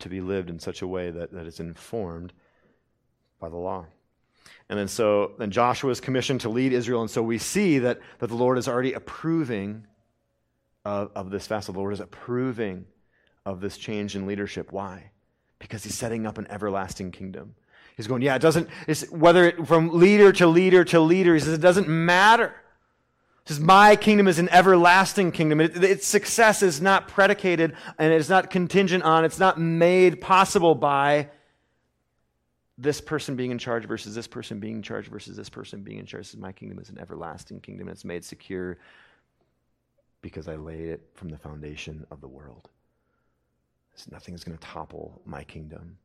[0.00, 2.32] to be lived in such a way that, that it's informed
[3.38, 3.86] by the law.
[4.68, 8.00] And then so then Joshua is commissioned to lead Israel, and so we see that,
[8.18, 9.86] that the Lord is already approving
[10.84, 11.66] of, of this fast.
[11.66, 12.86] The Lord is approving
[13.44, 14.72] of this change in leadership.
[14.72, 15.10] Why?
[15.58, 17.54] Because he's setting up an everlasting kingdom.
[17.96, 21.40] He's going, yeah, it doesn't, it's, whether it, from leader to leader to leader, he
[21.40, 22.54] says, it doesn't matter.
[23.44, 25.60] He says, my kingdom is an everlasting kingdom.
[25.60, 30.74] It, its success is not predicated and it's not contingent on, it's not made possible
[30.74, 31.28] by
[32.78, 35.98] this person being in charge versus this person being in charge versus this person being
[35.98, 36.26] in charge.
[36.26, 37.88] Says, my kingdom is an everlasting kingdom.
[37.88, 38.78] It's made secure
[40.22, 42.70] because I laid it from the foundation of the world.
[43.96, 45.98] So nothing is going to topple my kingdom.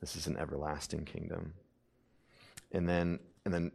[0.00, 1.54] This is an everlasting kingdom.
[2.72, 3.72] And then, and then,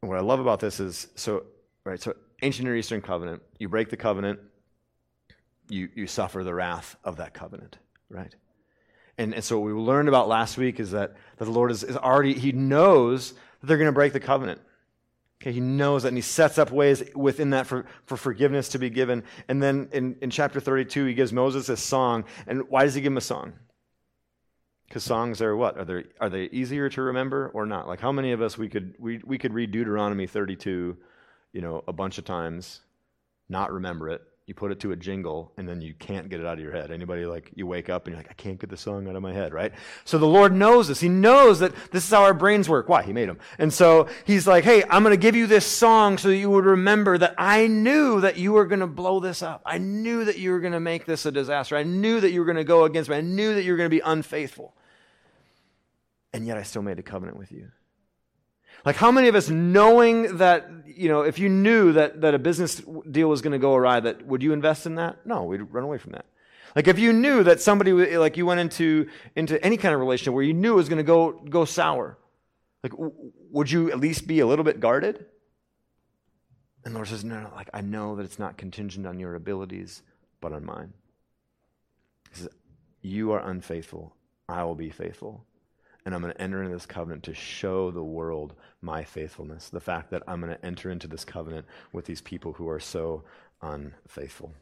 [0.00, 1.44] what I love about this is so
[1.84, 2.00] right.
[2.00, 3.42] So ancient Near Eastern covenant.
[3.58, 4.40] You break the covenant,
[5.68, 7.78] you you suffer the wrath of that covenant.
[8.10, 8.34] Right.
[9.18, 11.84] And, and so what we learned about last week is that, that the Lord is,
[11.84, 14.60] is already, He knows that they're going to break the covenant.
[15.42, 18.78] Okay, he knows that, and he sets up ways within that for, for forgiveness to
[18.78, 19.24] be given.
[19.48, 22.26] And then in, in chapter 32, he gives Moses a song.
[22.46, 23.52] And why does he give him a song?
[24.92, 25.78] Because songs are what?
[25.78, 27.88] Are they, are they easier to remember or not?
[27.88, 30.94] Like how many of us we could, we, we could read Deuteronomy 32,
[31.54, 32.82] you know, a bunch of times,
[33.48, 36.46] not remember it, you put it to a jingle and then you can't get it
[36.46, 36.90] out of your head.
[36.90, 39.22] Anybody like you wake up and you're like i can't get the song out of
[39.22, 39.72] my head right?
[40.04, 41.00] So the lord knows this.
[41.00, 42.90] He knows that this is how our brains work.
[42.90, 43.02] Why?
[43.02, 46.18] He made them and so he's like hey i'm going to give you this song
[46.18, 49.42] so that you would remember that i knew that you were going to blow this
[49.42, 49.62] up.
[49.64, 51.78] I knew that you were going to make this a disaster.
[51.78, 53.16] I knew that you were going to go against me.
[53.16, 54.74] I knew that you were going to be unfaithful
[56.32, 57.70] and yet i still made a covenant with you
[58.84, 62.38] like, how many of us, knowing that, you know, if you knew that, that a
[62.38, 65.24] business deal was going to go awry, that would you invest in that?
[65.24, 66.26] No, we'd run away from that.
[66.74, 70.34] Like, if you knew that somebody, like, you went into, into any kind of relationship
[70.34, 72.18] where you knew it was going to go, go sour,
[72.82, 73.12] like, w-
[73.50, 75.26] would you at least be a little bit guarded?
[76.84, 80.02] And Lord says, no, no, like, I know that it's not contingent on your abilities,
[80.40, 80.92] but on mine.
[82.30, 82.48] He says,
[83.02, 84.16] You are unfaithful.
[84.48, 85.46] I will be faithful
[86.04, 89.68] and I'm going to enter into this covenant to show the world my faithfulness.
[89.68, 92.80] The fact that I'm going to enter into this covenant with these people who are
[92.80, 93.22] so
[93.60, 94.52] unfaithful.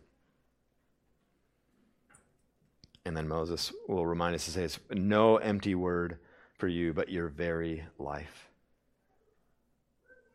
[3.07, 6.19] And then Moses will remind us to say, It's no empty word
[6.59, 8.51] for you, but your very life.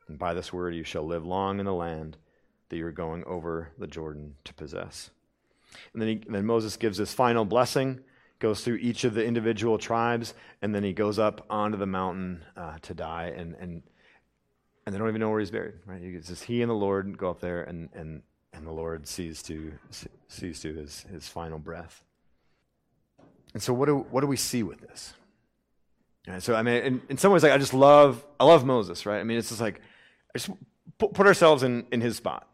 [0.07, 2.17] And by this word you shall live long in the land
[2.69, 5.11] that you're going over the Jordan to possess.
[5.93, 7.99] And then, he, then Moses gives this final blessing
[8.45, 12.45] goes through each of the individual tribes, and then he goes up onto the mountain
[12.55, 13.81] uh, to die, and, and,
[14.85, 15.73] and they don't even know where he's buried.
[15.87, 15.99] Right?
[15.99, 18.21] It's just he and the Lord go up there, and, and,
[18.53, 19.73] and the Lord sees to,
[20.27, 22.03] sees to his, his final breath.
[23.55, 25.15] And so, what do, what do we see with this?
[26.27, 29.07] Right, so, I mean, in, in some ways, like, I just love, I love Moses,
[29.07, 29.19] right?
[29.19, 29.81] I mean, it's just like,
[30.35, 30.51] just
[30.99, 32.47] put, put ourselves in, in his spot,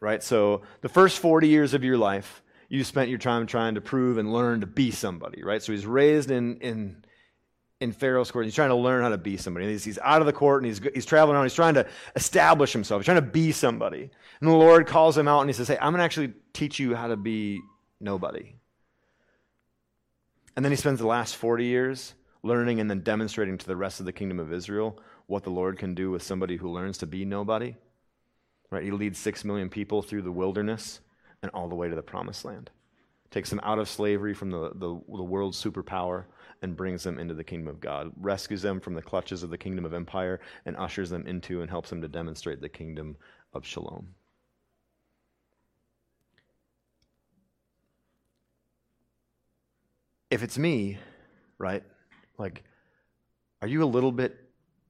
[0.00, 0.24] right?
[0.24, 4.18] So, the first 40 years of your life, you spent your time trying to prove
[4.18, 5.62] and learn to be somebody, right?
[5.62, 7.04] So he's raised in in
[7.80, 8.46] in Pharaoh's court.
[8.46, 9.68] He's trying to learn how to be somebody.
[9.68, 11.44] He's, he's out of the court and he's he's traveling around.
[11.44, 13.00] He's trying to establish himself.
[13.00, 14.10] He's trying to be somebody.
[14.40, 16.78] And the Lord calls him out and he says, "Hey, I'm going to actually teach
[16.78, 17.60] you how to be
[18.00, 18.54] nobody."
[20.56, 24.00] And then he spends the last 40 years learning and then demonstrating to the rest
[24.00, 27.06] of the kingdom of Israel what the Lord can do with somebody who learns to
[27.06, 27.76] be nobody.
[28.70, 28.84] Right?
[28.84, 31.00] He leads 6 million people through the wilderness
[31.46, 32.70] and all the way to the promised land.
[33.30, 36.24] Takes them out of slavery from the, the, the world's superpower
[36.62, 38.12] and brings them into the kingdom of God.
[38.20, 41.70] Rescues them from the clutches of the kingdom of empire and ushers them into and
[41.70, 43.16] helps them to demonstrate the kingdom
[43.52, 44.08] of shalom.
[50.30, 50.98] If it's me,
[51.58, 51.84] right?
[52.38, 52.64] Like,
[53.62, 54.36] are you a little bit,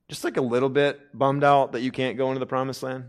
[0.08, 3.04] just like a little bit bummed out that you can't go into the promised land?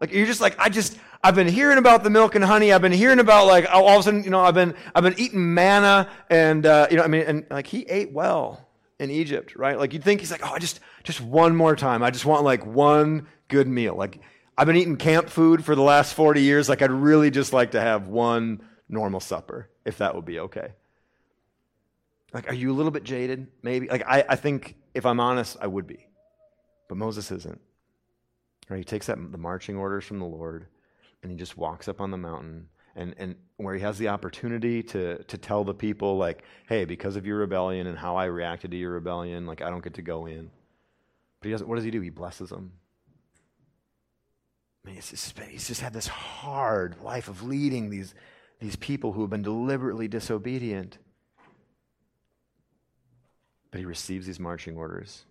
[0.00, 2.72] Like you're just like, I just, I've been hearing about the milk and honey.
[2.72, 5.18] I've been hearing about like all of a sudden, you know, I've been, I've been
[5.18, 9.54] eating manna and, uh, you know, I mean, and like he ate well in Egypt,
[9.54, 9.78] right?
[9.78, 12.02] Like you'd think he's like, oh, I just, just one more time.
[12.02, 13.94] I just want like one good meal.
[13.94, 14.18] Like
[14.58, 16.68] I've been eating camp food for the last 40 years.
[16.68, 20.72] Like I'd really just like to have one normal supper, if that would be okay.
[22.32, 23.46] Like, are you a little bit jaded?
[23.62, 23.88] Maybe.
[23.88, 26.06] Like, I, I think if I'm honest, I would be.
[26.88, 27.60] But Moses isn't.
[28.68, 28.78] Right?
[28.78, 30.66] He takes that, the marching orders from the Lord
[31.22, 34.82] and he just walks up on the mountain and, and where he has the opportunity
[34.82, 38.70] to, to tell the people, like, hey, because of your rebellion and how I reacted
[38.72, 40.50] to your rebellion, like, I don't get to go in.
[41.40, 42.00] But he doesn't, what does he do?
[42.00, 42.72] He blesses them.
[44.84, 48.14] I mean, just, he's just had this hard life of leading these,
[48.60, 50.98] these people who have been deliberately disobedient.
[53.70, 55.24] But he receives these marching orders.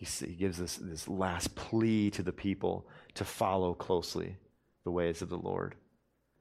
[0.00, 2.86] He, he gives this, this last plea to the people
[3.16, 4.38] to follow closely
[4.84, 5.74] the ways of the Lord.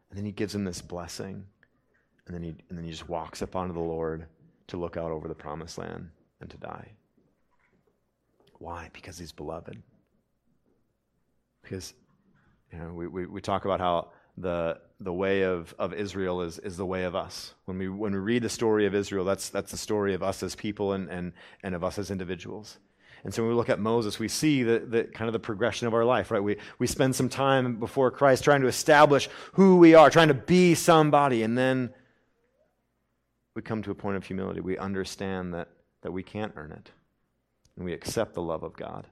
[0.10, 1.43] And then he gives them this blessing.
[2.26, 4.28] And then he, and then he just walks up onto the Lord
[4.68, 6.93] to look out over the promised land and to die.
[8.60, 8.89] Why?
[8.93, 9.84] Because he's beloved.
[11.62, 11.93] Because
[12.72, 16.60] you know, we, we, we talk about how the, the way of, of Israel is,
[16.60, 17.55] is the way of us.
[17.66, 20.43] When we, when we read the story of Israel, that's, that's the story of us
[20.43, 22.78] as people and, and, and of us as individuals.
[23.24, 25.88] And so when we look at Moses, we see the, the kind of the progression
[25.88, 26.41] of our life, right?
[26.41, 30.34] We, we spend some time before Christ trying to establish who we are, trying to
[30.34, 31.93] be somebody, and then
[33.55, 34.61] we come to a point of humility.
[34.61, 35.67] We understand that,
[36.01, 36.91] that we can't earn it,
[37.76, 39.05] and we accept the love of God.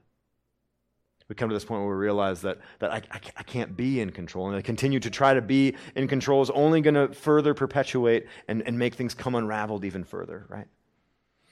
[1.28, 4.00] We come to this point where we realize that, that I, I, I can't be
[4.00, 7.12] in control, and to continue to try to be in control is only going to
[7.12, 10.66] further perpetuate and, and make things come unraveled even further, right?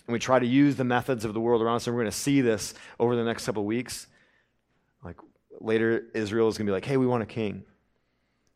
[0.07, 2.13] And we try to use the methods of the world around us, and we're going
[2.13, 4.07] to see this over the next couple of weeks.
[5.03, 5.17] Like
[5.61, 7.65] later, Israel is going to be like, hey, we want a king.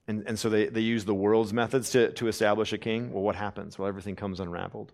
[0.07, 3.13] And, and so they, they use the world's methods to, to establish a king.
[3.13, 3.79] Well, what happens?
[3.79, 4.93] Well, everything comes unraveled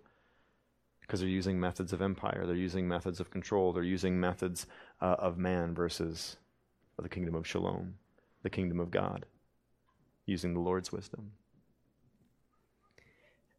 [1.07, 4.66] because they're using methods of empire, they're using methods of control, they're using methods
[5.00, 6.36] uh, of man versus
[7.00, 7.94] the kingdom of shalom,
[8.42, 9.24] the kingdom of God,
[10.24, 11.30] using the Lord's wisdom.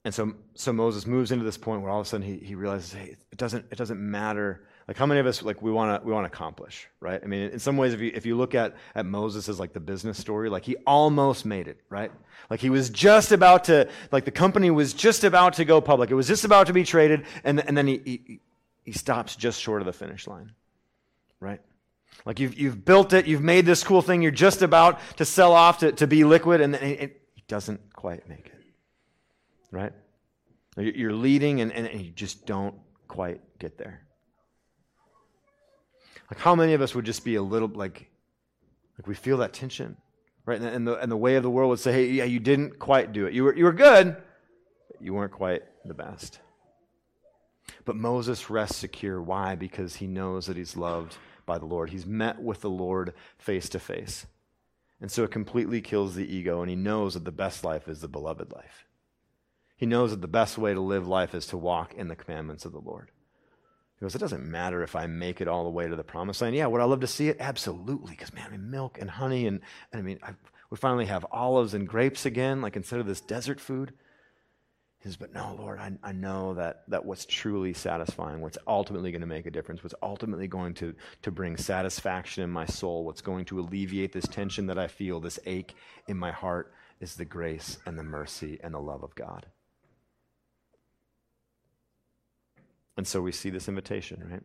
[0.08, 2.56] And so, so Moses moves into this point where all of a sudden he, he
[2.56, 4.64] realizes, hey, it doesn't, it doesn't matter.
[4.88, 7.20] Like how many of us like we want to we want to accomplish, right?
[7.22, 9.74] I mean, in some ways, if you if you look at at Moses as like
[9.74, 12.10] the business story, like he almost made it, right?
[12.50, 16.10] Like he was just about to, like the company was just about to go public.
[16.10, 18.40] It was just about to be traded, and and then he he,
[18.86, 20.54] he stops just short of the finish line,
[21.42, 21.60] right?
[22.26, 25.52] Like you've you've built it, you've made this cool thing, you're just about to sell
[25.52, 28.57] off to, to be liquid, and then it, doesn't quite make it
[29.72, 29.94] right?
[30.78, 32.76] You're leading and, and you just don't
[33.08, 34.02] quite get there.
[36.30, 38.10] Like, how many of us would just be a little like,
[38.98, 39.98] like we feel that tension,
[40.46, 40.62] right?
[40.62, 43.14] And the, and the way of the world would say, hey, yeah, you didn't quite
[43.14, 43.34] do it.
[43.34, 44.18] You were, you were good,
[44.92, 46.40] but you weren't quite the best.
[47.86, 49.22] But Moses rests secure.
[49.22, 49.56] Why?
[49.56, 51.90] Because he knows that he's loved by the Lord.
[51.90, 54.26] He's met with the Lord face to face.
[55.00, 58.02] And so it completely kills the ego, and he knows that the best life is
[58.02, 58.87] the beloved life.
[59.78, 62.66] He knows that the best way to live life is to walk in the commandments
[62.66, 63.12] of the Lord.
[64.00, 66.42] He goes, It doesn't matter if I make it all the way to the promised
[66.42, 66.56] land.
[66.56, 67.38] Yeah, would I love to see it?
[67.40, 68.12] Absolutely.
[68.12, 69.62] Because, man, I mean, milk and honey, and,
[69.92, 70.32] and I mean, I,
[70.72, 73.94] we finally have olives and grapes again, like instead of this desert food.
[74.98, 79.12] He says, But no, Lord, I, I know that, that what's truly satisfying, what's ultimately
[79.12, 83.06] going to make a difference, what's ultimately going to, to bring satisfaction in my soul,
[83.06, 85.76] what's going to alleviate this tension that I feel, this ache
[86.08, 89.46] in my heart, is the grace and the mercy and the love of God.
[92.98, 94.44] And so we see this invitation, right?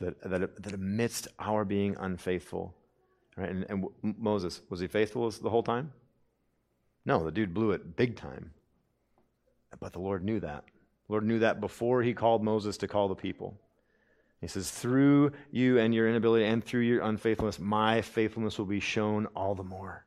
[0.00, 2.74] That, that, that amidst our being unfaithful,
[3.36, 3.48] right?
[3.48, 5.92] And, and Moses, was he faithful the whole time?
[7.04, 8.50] No, the dude blew it big time.
[9.80, 10.64] But the Lord knew that.
[11.06, 13.58] The Lord knew that before he called Moses to call the people.
[14.40, 18.80] He says, Through you and your inability and through your unfaithfulness, my faithfulness will be
[18.80, 20.04] shown all the more.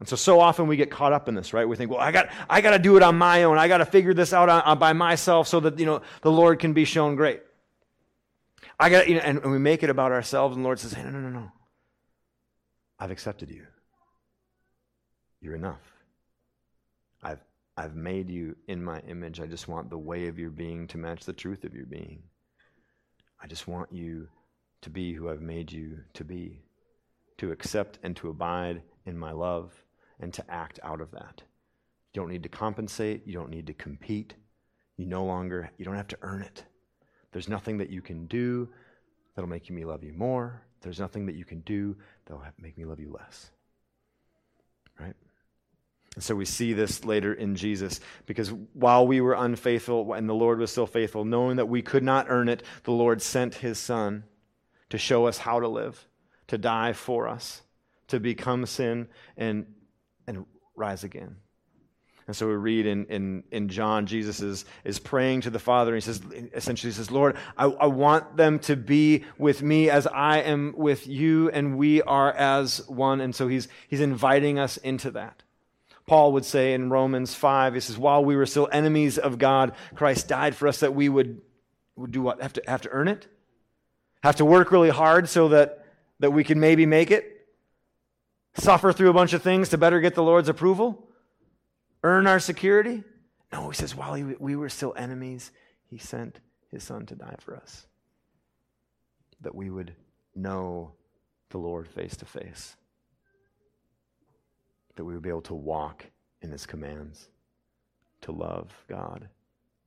[0.00, 1.68] And so, so often we get caught up in this, right?
[1.68, 3.58] We think, well, I got, I got to do it on my own.
[3.58, 6.30] I got to figure this out on, on, by myself so that, you know, the
[6.30, 7.42] Lord can be shown great.
[8.78, 10.92] I got, you know, and, and we make it about ourselves, and the Lord says,
[10.92, 11.52] hey, no, no, no, no.
[13.00, 13.66] I've accepted you.
[15.40, 15.80] You're enough.
[17.20, 17.42] I've,
[17.76, 19.40] I've made you in my image.
[19.40, 22.22] I just want the way of your being to match the truth of your being.
[23.42, 24.28] I just want you
[24.82, 26.62] to be who I've made you to be,
[27.38, 29.72] to accept and to abide in my love
[30.20, 31.42] and to act out of that.
[32.12, 34.34] You don't need to compensate, you don't need to compete.
[34.96, 36.64] You no longer you don't have to earn it.
[37.32, 38.68] There's nothing that you can do
[39.34, 40.62] that'll make me love you more.
[40.80, 41.96] There's nothing that you can do
[42.26, 43.50] that'll make me love you less.
[44.98, 45.14] Right?
[46.14, 50.34] And so we see this later in Jesus because while we were unfaithful and the
[50.34, 53.78] Lord was still faithful, knowing that we could not earn it, the Lord sent his
[53.78, 54.24] son
[54.90, 56.08] to show us how to live,
[56.48, 57.62] to die for us,
[58.08, 59.06] to become sin
[59.36, 59.66] and
[60.28, 61.36] and rise again.
[62.26, 65.94] And so we read in, in, in John, Jesus is, is praying to the Father,
[65.94, 66.20] and he says,
[66.54, 70.74] essentially, he says, Lord, I, I want them to be with me as I am
[70.76, 73.22] with you, and we are as one.
[73.22, 75.42] And so he's, he's inviting us into that.
[76.06, 79.72] Paul would say in Romans 5, he says, While we were still enemies of God,
[79.94, 81.40] Christ died for us that we would,
[81.96, 82.42] would do what?
[82.42, 83.26] Have to, have to earn it?
[84.22, 85.86] Have to work really hard so that
[86.20, 87.37] that we can maybe make it,
[88.58, 91.08] suffer through a bunch of things to better get the Lord's approval,
[92.02, 93.02] earn our security.
[93.52, 95.50] No, he says, while we were still enemies,
[95.86, 96.40] he sent
[96.70, 97.86] his son to die for us,
[99.40, 99.94] that we would
[100.34, 100.92] know
[101.50, 102.76] the Lord face to face,
[104.96, 106.04] that we would be able to walk
[106.42, 107.28] in his commands,
[108.20, 109.28] to love God,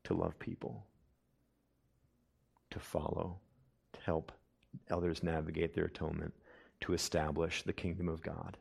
[0.05, 0.86] to love people,
[2.72, 3.38] to follow,
[3.93, 4.32] to help
[4.89, 6.34] others navigate their atonement,
[6.80, 8.57] to establish the kingdom of God,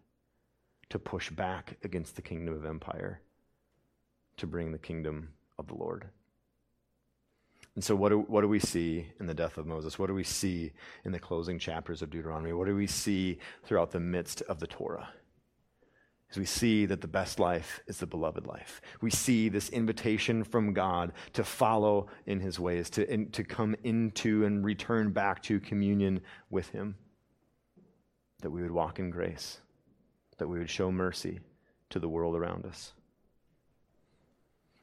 [0.90, 3.20] to push back against the kingdom of empire,
[4.36, 6.06] to bring the kingdom of the Lord.
[7.74, 9.98] And so, what do, what do we see in the death of Moses?
[9.98, 10.72] What do we see
[11.04, 12.52] in the closing chapters of Deuteronomy?
[12.52, 15.08] What do we see throughout the midst of the Torah?
[16.30, 18.80] As we see that the best life is the beloved life.
[19.00, 23.74] We see this invitation from God to follow in his ways, to, in, to come
[23.82, 26.96] into and return back to communion with him.
[28.42, 29.58] That we would walk in grace,
[30.40, 31.38] that we would show mercy
[31.90, 32.92] to the world around us.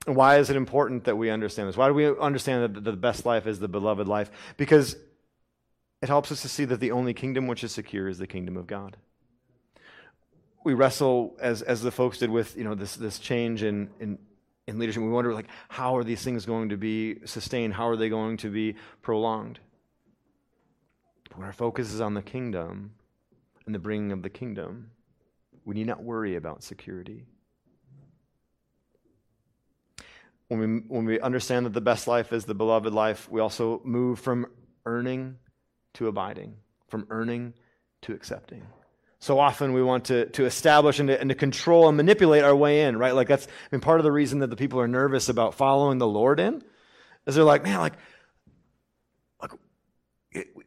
[0.08, 1.76] And why is it important that we understand this?
[1.76, 4.32] Why do we understand that the best life is the beloved life?
[4.56, 4.96] Because
[6.02, 8.56] it helps us to see that the only kingdom which is secure is the kingdom
[8.56, 8.96] of God.
[10.64, 14.18] We wrestle as as the folks did with you know this this change in in
[14.68, 15.02] in leadership.
[15.02, 17.74] We wonder like how are these things going to be sustained?
[17.74, 19.60] How are they going to be prolonged?
[21.30, 22.94] But when our focus is on the kingdom
[23.66, 24.92] and the bringing of the kingdom,
[25.68, 27.26] we need not worry about security
[30.48, 33.82] when we, when we understand that the best life is the beloved life, we also
[33.84, 34.48] move from
[34.86, 35.38] earning
[35.96, 36.56] to abiding,
[36.88, 37.54] from earning
[38.04, 38.66] to accepting.
[39.20, 42.56] So often we want to, to establish and to, and to control and manipulate our
[42.56, 43.14] way in, right?
[43.14, 45.98] Like that's I mean, part of the reason that the people are nervous about following
[45.98, 46.64] the Lord in
[47.26, 47.94] is they're like, man, like,
[49.42, 49.52] like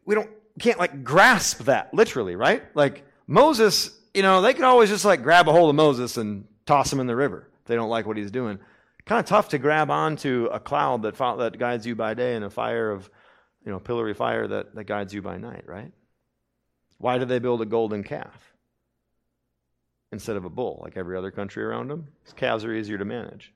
[0.05, 0.29] we don't
[0.59, 2.63] can't like grasp that literally, right?
[2.75, 6.45] Like Moses, you know, they could always just like grab a hold of Moses and
[6.65, 8.59] toss him in the river if they don't like what he's doing
[9.05, 12.45] kind of tough to grab onto a cloud that, that guides you by day and
[12.45, 13.09] a fire of,
[13.65, 15.91] you know, pillory fire that, that guides you by night, right?
[16.97, 18.53] Why did they build a golden calf
[20.11, 22.07] instead of a bull like every other country around them?
[22.19, 23.53] Because calves are easier to manage.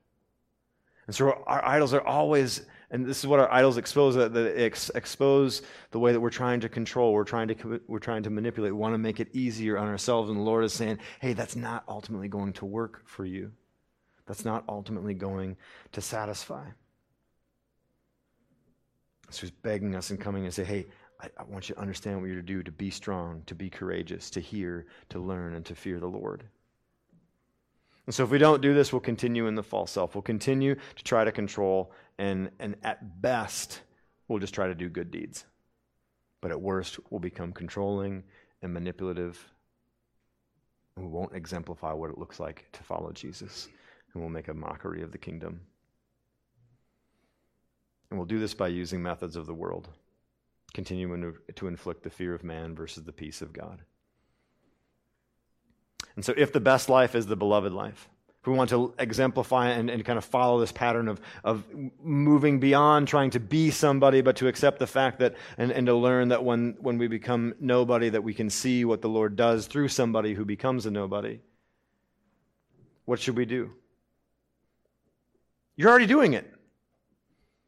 [1.08, 4.92] And so our idols are always, and this is what our idols expose, that ex-
[4.96, 5.62] expose
[5.92, 8.80] the way that we're trying to control, we're trying to, we're trying to manipulate, we
[8.80, 10.30] want to make it easier on ourselves.
[10.30, 13.52] And the Lord is saying, hey, that's not ultimately going to work for you
[14.26, 15.56] that's not ultimately going
[15.92, 16.66] to satisfy.
[19.30, 20.86] So he's begging us and coming and say, hey,
[21.22, 23.70] I, I, want you to understand what you're to do to be strong, to be
[23.70, 26.44] courageous, to hear, to learn, and to fear the Lord.
[28.06, 30.14] And so if we don't do this, we'll continue in the false self.
[30.14, 33.82] We'll continue to try to control, and, and at best,
[34.28, 35.46] we'll just try to do good deeds.
[36.42, 38.24] But at worst, we'll become controlling
[38.62, 39.44] and manipulative,
[40.96, 43.68] and we won't exemplify what it looks like to follow Jesus
[44.16, 45.60] and we'll make a mockery of the kingdom.
[48.10, 49.90] And we'll do this by using methods of the world,
[50.74, 53.82] continuing to, to inflict the fear of man versus the peace of God.
[56.16, 58.10] And so, if the best life is the beloved life,
[58.46, 61.64] if we want to exemplify and, and kind of follow this pattern of, of
[62.04, 65.96] moving beyond trying to be somebody, but to accept the fact that, and, and to
[65.96, 69.66] learn that when, when we become nobody, that we can see what the Lord does
[69.66, 71.40] through somebody who becomes a nobody,
[73.06, 73.72] what should we do?
[75.76, 76.55] You're already doing it.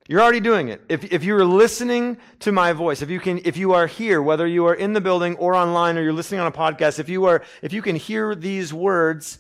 [0.08, 0.82] You're already doing it.
[0.88, 4.48] If, if you're listening to my voice, if you can, if you are here, whether
[4.48, 7.26] you are in the building or online or you're listening on a podcast, if you
[7.26, 9.40] are, if you can hear these words,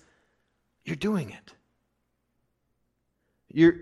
[0.84, 1.54] you're doing it.
[3.50, 3.76] You're,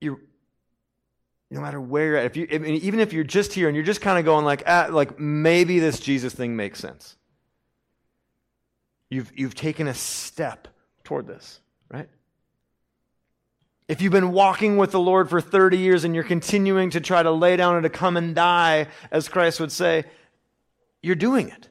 [0.00, 0.20] you're,
[1.50, 3.76] no matter where you're at, if you, I mean, even if you're just here and
[3.76, 7.16] you're just kind of going like, ah, like maybe this Jesus thing makes sense.
[9.10, 10.68] You've, you've taken a step
[11.04, 11.60] toward this,
[11.90, 12.08] right?
[13.88, 17.22] If you've been walking with the Lord for 30 years and you're continuing to try
[17.22, 20.04] to lay down and to come and die, as Christ would say,
[21.02, 21.70] you're doing it.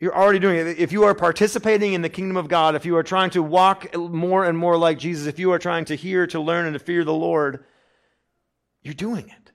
[0.00, 0.78] You're already doing it.
[0.78, 3.94] If you are participating in the kingdom of God, if you are trying to walk
[3.94, 6.78] more and more like Jesus, if you are trying to hear, to learn, and to
[6.78, 7.64] fear the Lord,
[8.82, 9.52] you're doing it.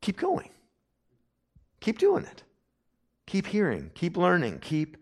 [0.00, 0.50] Keep going.
[1.80, 2.42] Keep doing it.
[3.26, 3.90] Keep hearing.
[3.94, 4.58] Keep learning.
[4.60, 4.96] Keep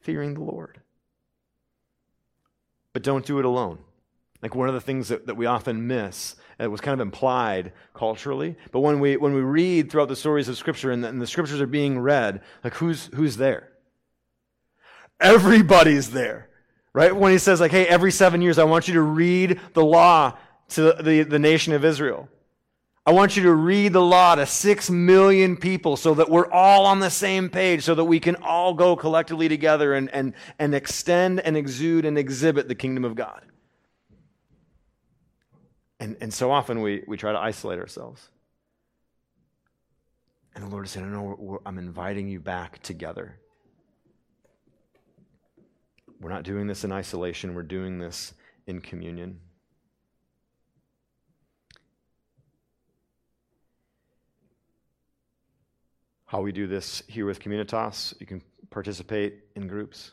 [0.00, 0.80] fearing the Lord
[2.98, 3.78] but don't do it alone.
[4.42, 7.70] Like one of the things that, that we often miss, it was kind of implied
[7.94, 11.22] culturally, but when we, when we read throughout the stories of Scripture and the, and
[11.22, 13.68] the Scriptures are being read, like who's, who's there?
[15.20, 16.48] Everybody's there,
[16.92, 17.14] right?
[17.14, 20.36] When he says, like, hey, every seven years I want you to read the law
[20.70, 22.28] to the, the nation of Israel.
[23.08, 26.84] I want you to read the law to six million people so that we're all
[26.84, 30.74] on the same page, so that we can all go collectively together and, and, and
[30.74, 33.46] extend and exude and exhibit the kingdom of God.
[35.98, 38.28] And, and so often we, we try to isolate ourselves.
[40.54, 43.40] And the Lord is saying, No, I'm inviting you back together.
[46.20, 48.34] We're not doing this in isolation, we're doing this
[48.66, 49.40] in communion.
[56.28, 60.12] How we do this here with Communitas, you can participate in groups.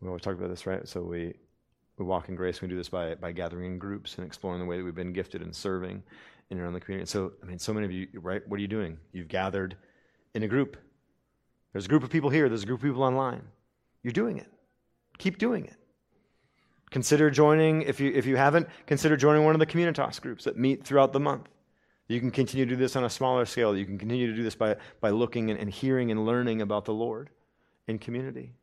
[0.00, 0.88] We always talk about this, right?
[0.88, 1.34] So we,
[1.98, 2.62] we walk in grace.
[2.62, 5.12] We do this by, by gathering in groups and exploring the way that we've been
[5.12, 6.02] gifted and serving
[6.48, 7.10] in and around the community.
[7.10, 8.40] So, I mean, so many of you, right?
[8.48, 8.96] What are you doing?
[9.12, 9.76] You've gathered
[10.32, 10.78] in a group.
[11.74, 13.42] There's a group of people here, there's a group of people online.
[14.02, 14.50] You're doing it.
[15.18, 15.76] Keep doing it.
[16.90, 20.56] Consider joining, if you, if you haven't, consider joining one of the Communitas groups that
[20.56, 21.50] meet throughout the month.
[22.08, 23.76] You can continue to do this on a smaller scale.
[23.76, 26.86] You can continue to do this by, by looking and, and hearing and learning about
[26.86, 27.28] the Lord
[27.86, 28.54] in community.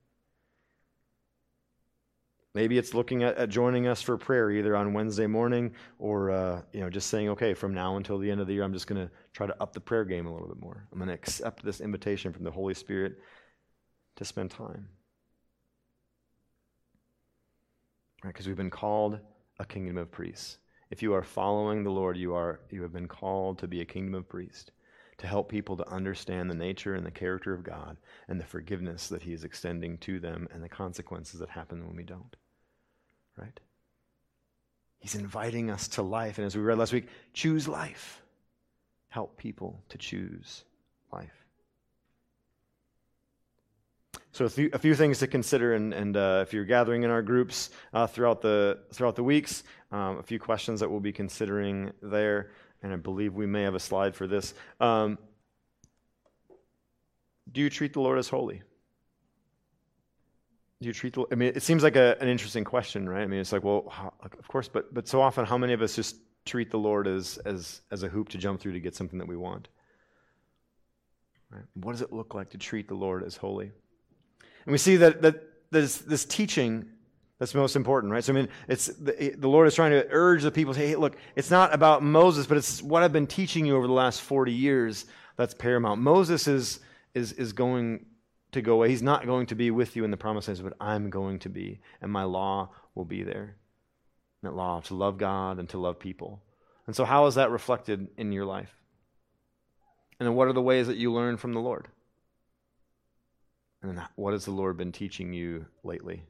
[2.56, 6.62] Maybe it's looking at, at, joining us for prayer either on Wednesday morning or uh,
[6.72, 8.88] you know just saying, okay, from now until the end of the year, I'm just
[8.88, 10.88] going to try to up the prayer game a little bit more.
[10.92, 13.20] I'm going to accept this invitation from the Holy Spirit
[14.16, 14.88] to spend time.
[18.24, 18.34] Right?
[18.34, 19.20] Because we've been called
[19.60, 20.58] a kingdom of priests.
[20.96, 23.86] If you are following the Lord, you, are, you have been called to be a
[23.86, 24.72] kingdom of priests,
[25.18, 27.98] to help people to understand the nature and the character of God
[28.30, 31.98] and the forgiveness that He is extending to them and the consequences that happen when
[31.98, 32.38] we don't.
[33.36, 33.60] Right?
[35.00, 36.38] He's inviting us to life.
[36.38, 38.22] And as we read last week, choose life.
[39.10, 40.64] Help people to choose
[41.12, 41.45] life.
[44.36, 47.10] So a few, a few things to consider, and, and uh, if you're gathering in
[47.10, 49.64] our groups uh, throughout the throughout the weeks,
[49.94, 52.52] um, a few questions that we'll be considering there,
[52.84, 54.54] and I believe we may have a slide for this.
[54.82, 55.18] Um,
[57.50, 58.62] do you treat the Lord as holy?
[60.82, 61.24] Do you treat the?
[61.32, 63.22] I mean, it seems like a, an interesting question, right?
[63.22, 65.82] I mean, it's like, well, how, of course, but but so often, how many of
[65.82, 68.96] us just treat the Lord as as as a hoop to jump through to get
[68.96, 69.70] something that we want?
[71.50, 71.64] Right?
[71.76, 73.72] What does it look like to treat the Lord as holy?
[74.66, 76.86] And we see that, that there's this teaching
[77.40, 78.24] that's most important, right?
[78.24, 80.96] So, I mean, it's the, the Lord is trying to urge the people, say, hey,
[80.96, 84.22] look, it's not about Moses, but it's what I've been teaching you over the last
[84.22, 85.06] 40 years
[85.36, 86.02] that's paramount.
[86.02, 86.80] Moses is,
[87.14, 88.06] is, is going
[88.54, 88.90] to go away.
[88.90, 91.50] He's not going to be with you in the promised promises, but I'm going to
[91.50, 93.58] be, and my law will be there.
[94.44, 96.42] That law to love God and to love people.
[96.88, 98.74] And so, how is that reflected in your life?
[100.20, 101.88] And then, what are the ways that you learn from the Lord?
[103.90, 106.24] And what has the Lord been teaching you lately?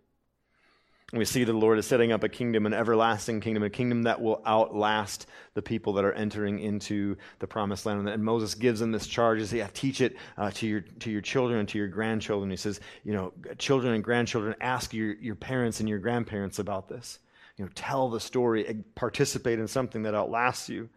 [1.13, 4.21] we see the Lord is setting up a kingdom, an everlasting kingdom, a kingdom that
[4.21, 8.09] will outlast the people that are entering into the promised land.
[8.09, 11.21] And Moses gives them this charge: "Is yeah, teach it uh, to your to your
[11.21, 15.35] children and to your grandchildren." He says, "You know, children and grandchildren, ask your your
[15.35, 17.19] parents and your grandparents about this.
[17.57, 20.89] You know, tell the story, participate in something that outlasts you."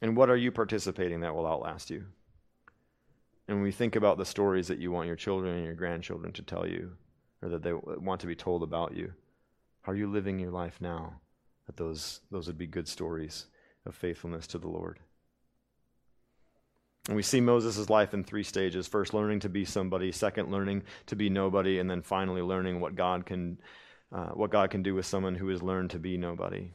[0.00, 2.06] And what are you participating that will outlast you?
[3.48, 6.32] And when we think about the stories that you want your children and your grandchildren
[6.34, 6.92] to tell you,
[7.42, 9.12] or that they want to be told about you,
[9.82, 11.14] how are you living your life now?
[11.66, 13.46] That those, those would be good stories
[13.86, 14.98] of faithfulness to the Lord.
[17.06, 18.86] And we see Moses' life in three stages.
[18.86, 20.12] First, learning to be somebody.
[20.12, 21.78] Second, learning to be nobody.
[21.78, 23.58] And then finally, learning what God can,
[24.12, 26.70] uh, what God can do with someone who has learned to be nobody.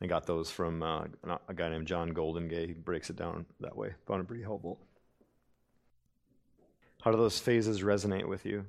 [0.00, 1.04] I got those from uh,
[1.48, 2.66] a guy named John Goldingay.
[2.66, 3.94] He breaks it down that way.
[4.06, 4.78] Found it pretty helpful.
[7.02, 8.64] How do those phases resonate with you?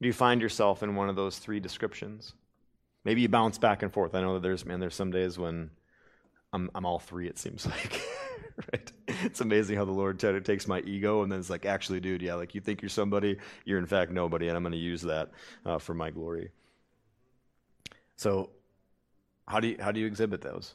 [0.00, 2.34] Do you find yourself in one of those three descriptions?
[3.04, 4.14] Maybe you bounce back and forth.
[4.14, 5.70] I know that there's man, there's some days when
[6.52, 7.28] I'm I'm all three.
[7.28, 8.00] It seems like,
[8.72, 8.92] right?
[9.08, 12.22] It's amazing how the Lord t- takes my ego and then it's like, actually, dude,
[12.22, 15.02] yeah, like you think you're somebody, you're in fact nobody, and I'm going to use
[15.02, 15.30] that
[15.66, 16.50] uh, for my glory.
[18.16, 18.50] So
[19.46, 20.74] how do you, how do you exhibit those?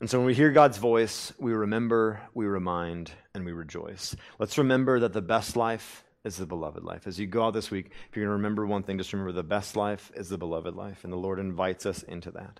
[0.00, 4.16] And so when we hear God's voice, we remember, we remind, and we rejoice.
[4.38, 7.06] Let's remember that the best life is the beloved life.
[7.06, 9.30] As you go out this week, if you're going to remember one thing, just remember
[9.30, 12.58] the best life is the beloved life, and the Lord invites us into that.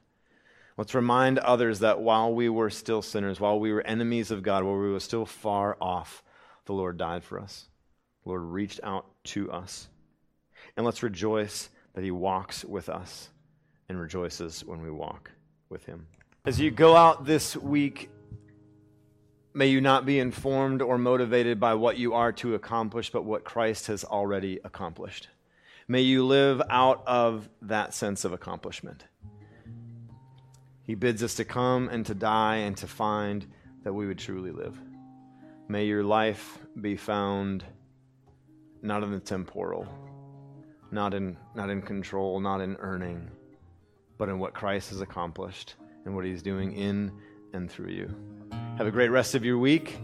[0.76, 4.64] Let's remind others that while we were still sinners, while we were enemies of God,
[4.64, 6.22] while we were still far off,
[6.66, 7.68] the Lord died for us.
[8.22, 9.88] The Lord reached out to us.
[10.76, 13.30] And let's rejoice that He walks with us
[13.92, 15.30] and rejoices when we walk
[15.68, 16.06] with him.
[16.46, 18.10] As you go out this week,
[19.54, 23.44] may you not be informed or motivated by what you are to accomplish, but what
[23.44, 25.28] Christ has already accomplished.
[25.86, 29.04] May you live out of that sense of accomplishment.
[30.84, 33.46] He bids us to come and to die and to find
[33.84, 34.80] that we would truly live.
[35.68, 37.62] May your life be found
[38.80, 39.86] not in the temporal,
[40.90, 43.30] not in, not in control, not in earning,
[44.22, 47.10] but in what Christ has accomplished and what he's doing in
[47.52, 48.08] and through you.
[48.78, 49.98] Have a great rest of your week.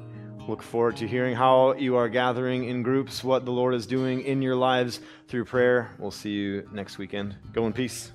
[0.49, 4.23] Look forward to hearing how you are gathering in groups, what the Lord is doing
[4.23, 5.93] in your lives through prayer.
[6.01, 7.37] We'll see you next weekend.
[7.53, 8.11] Go in peace.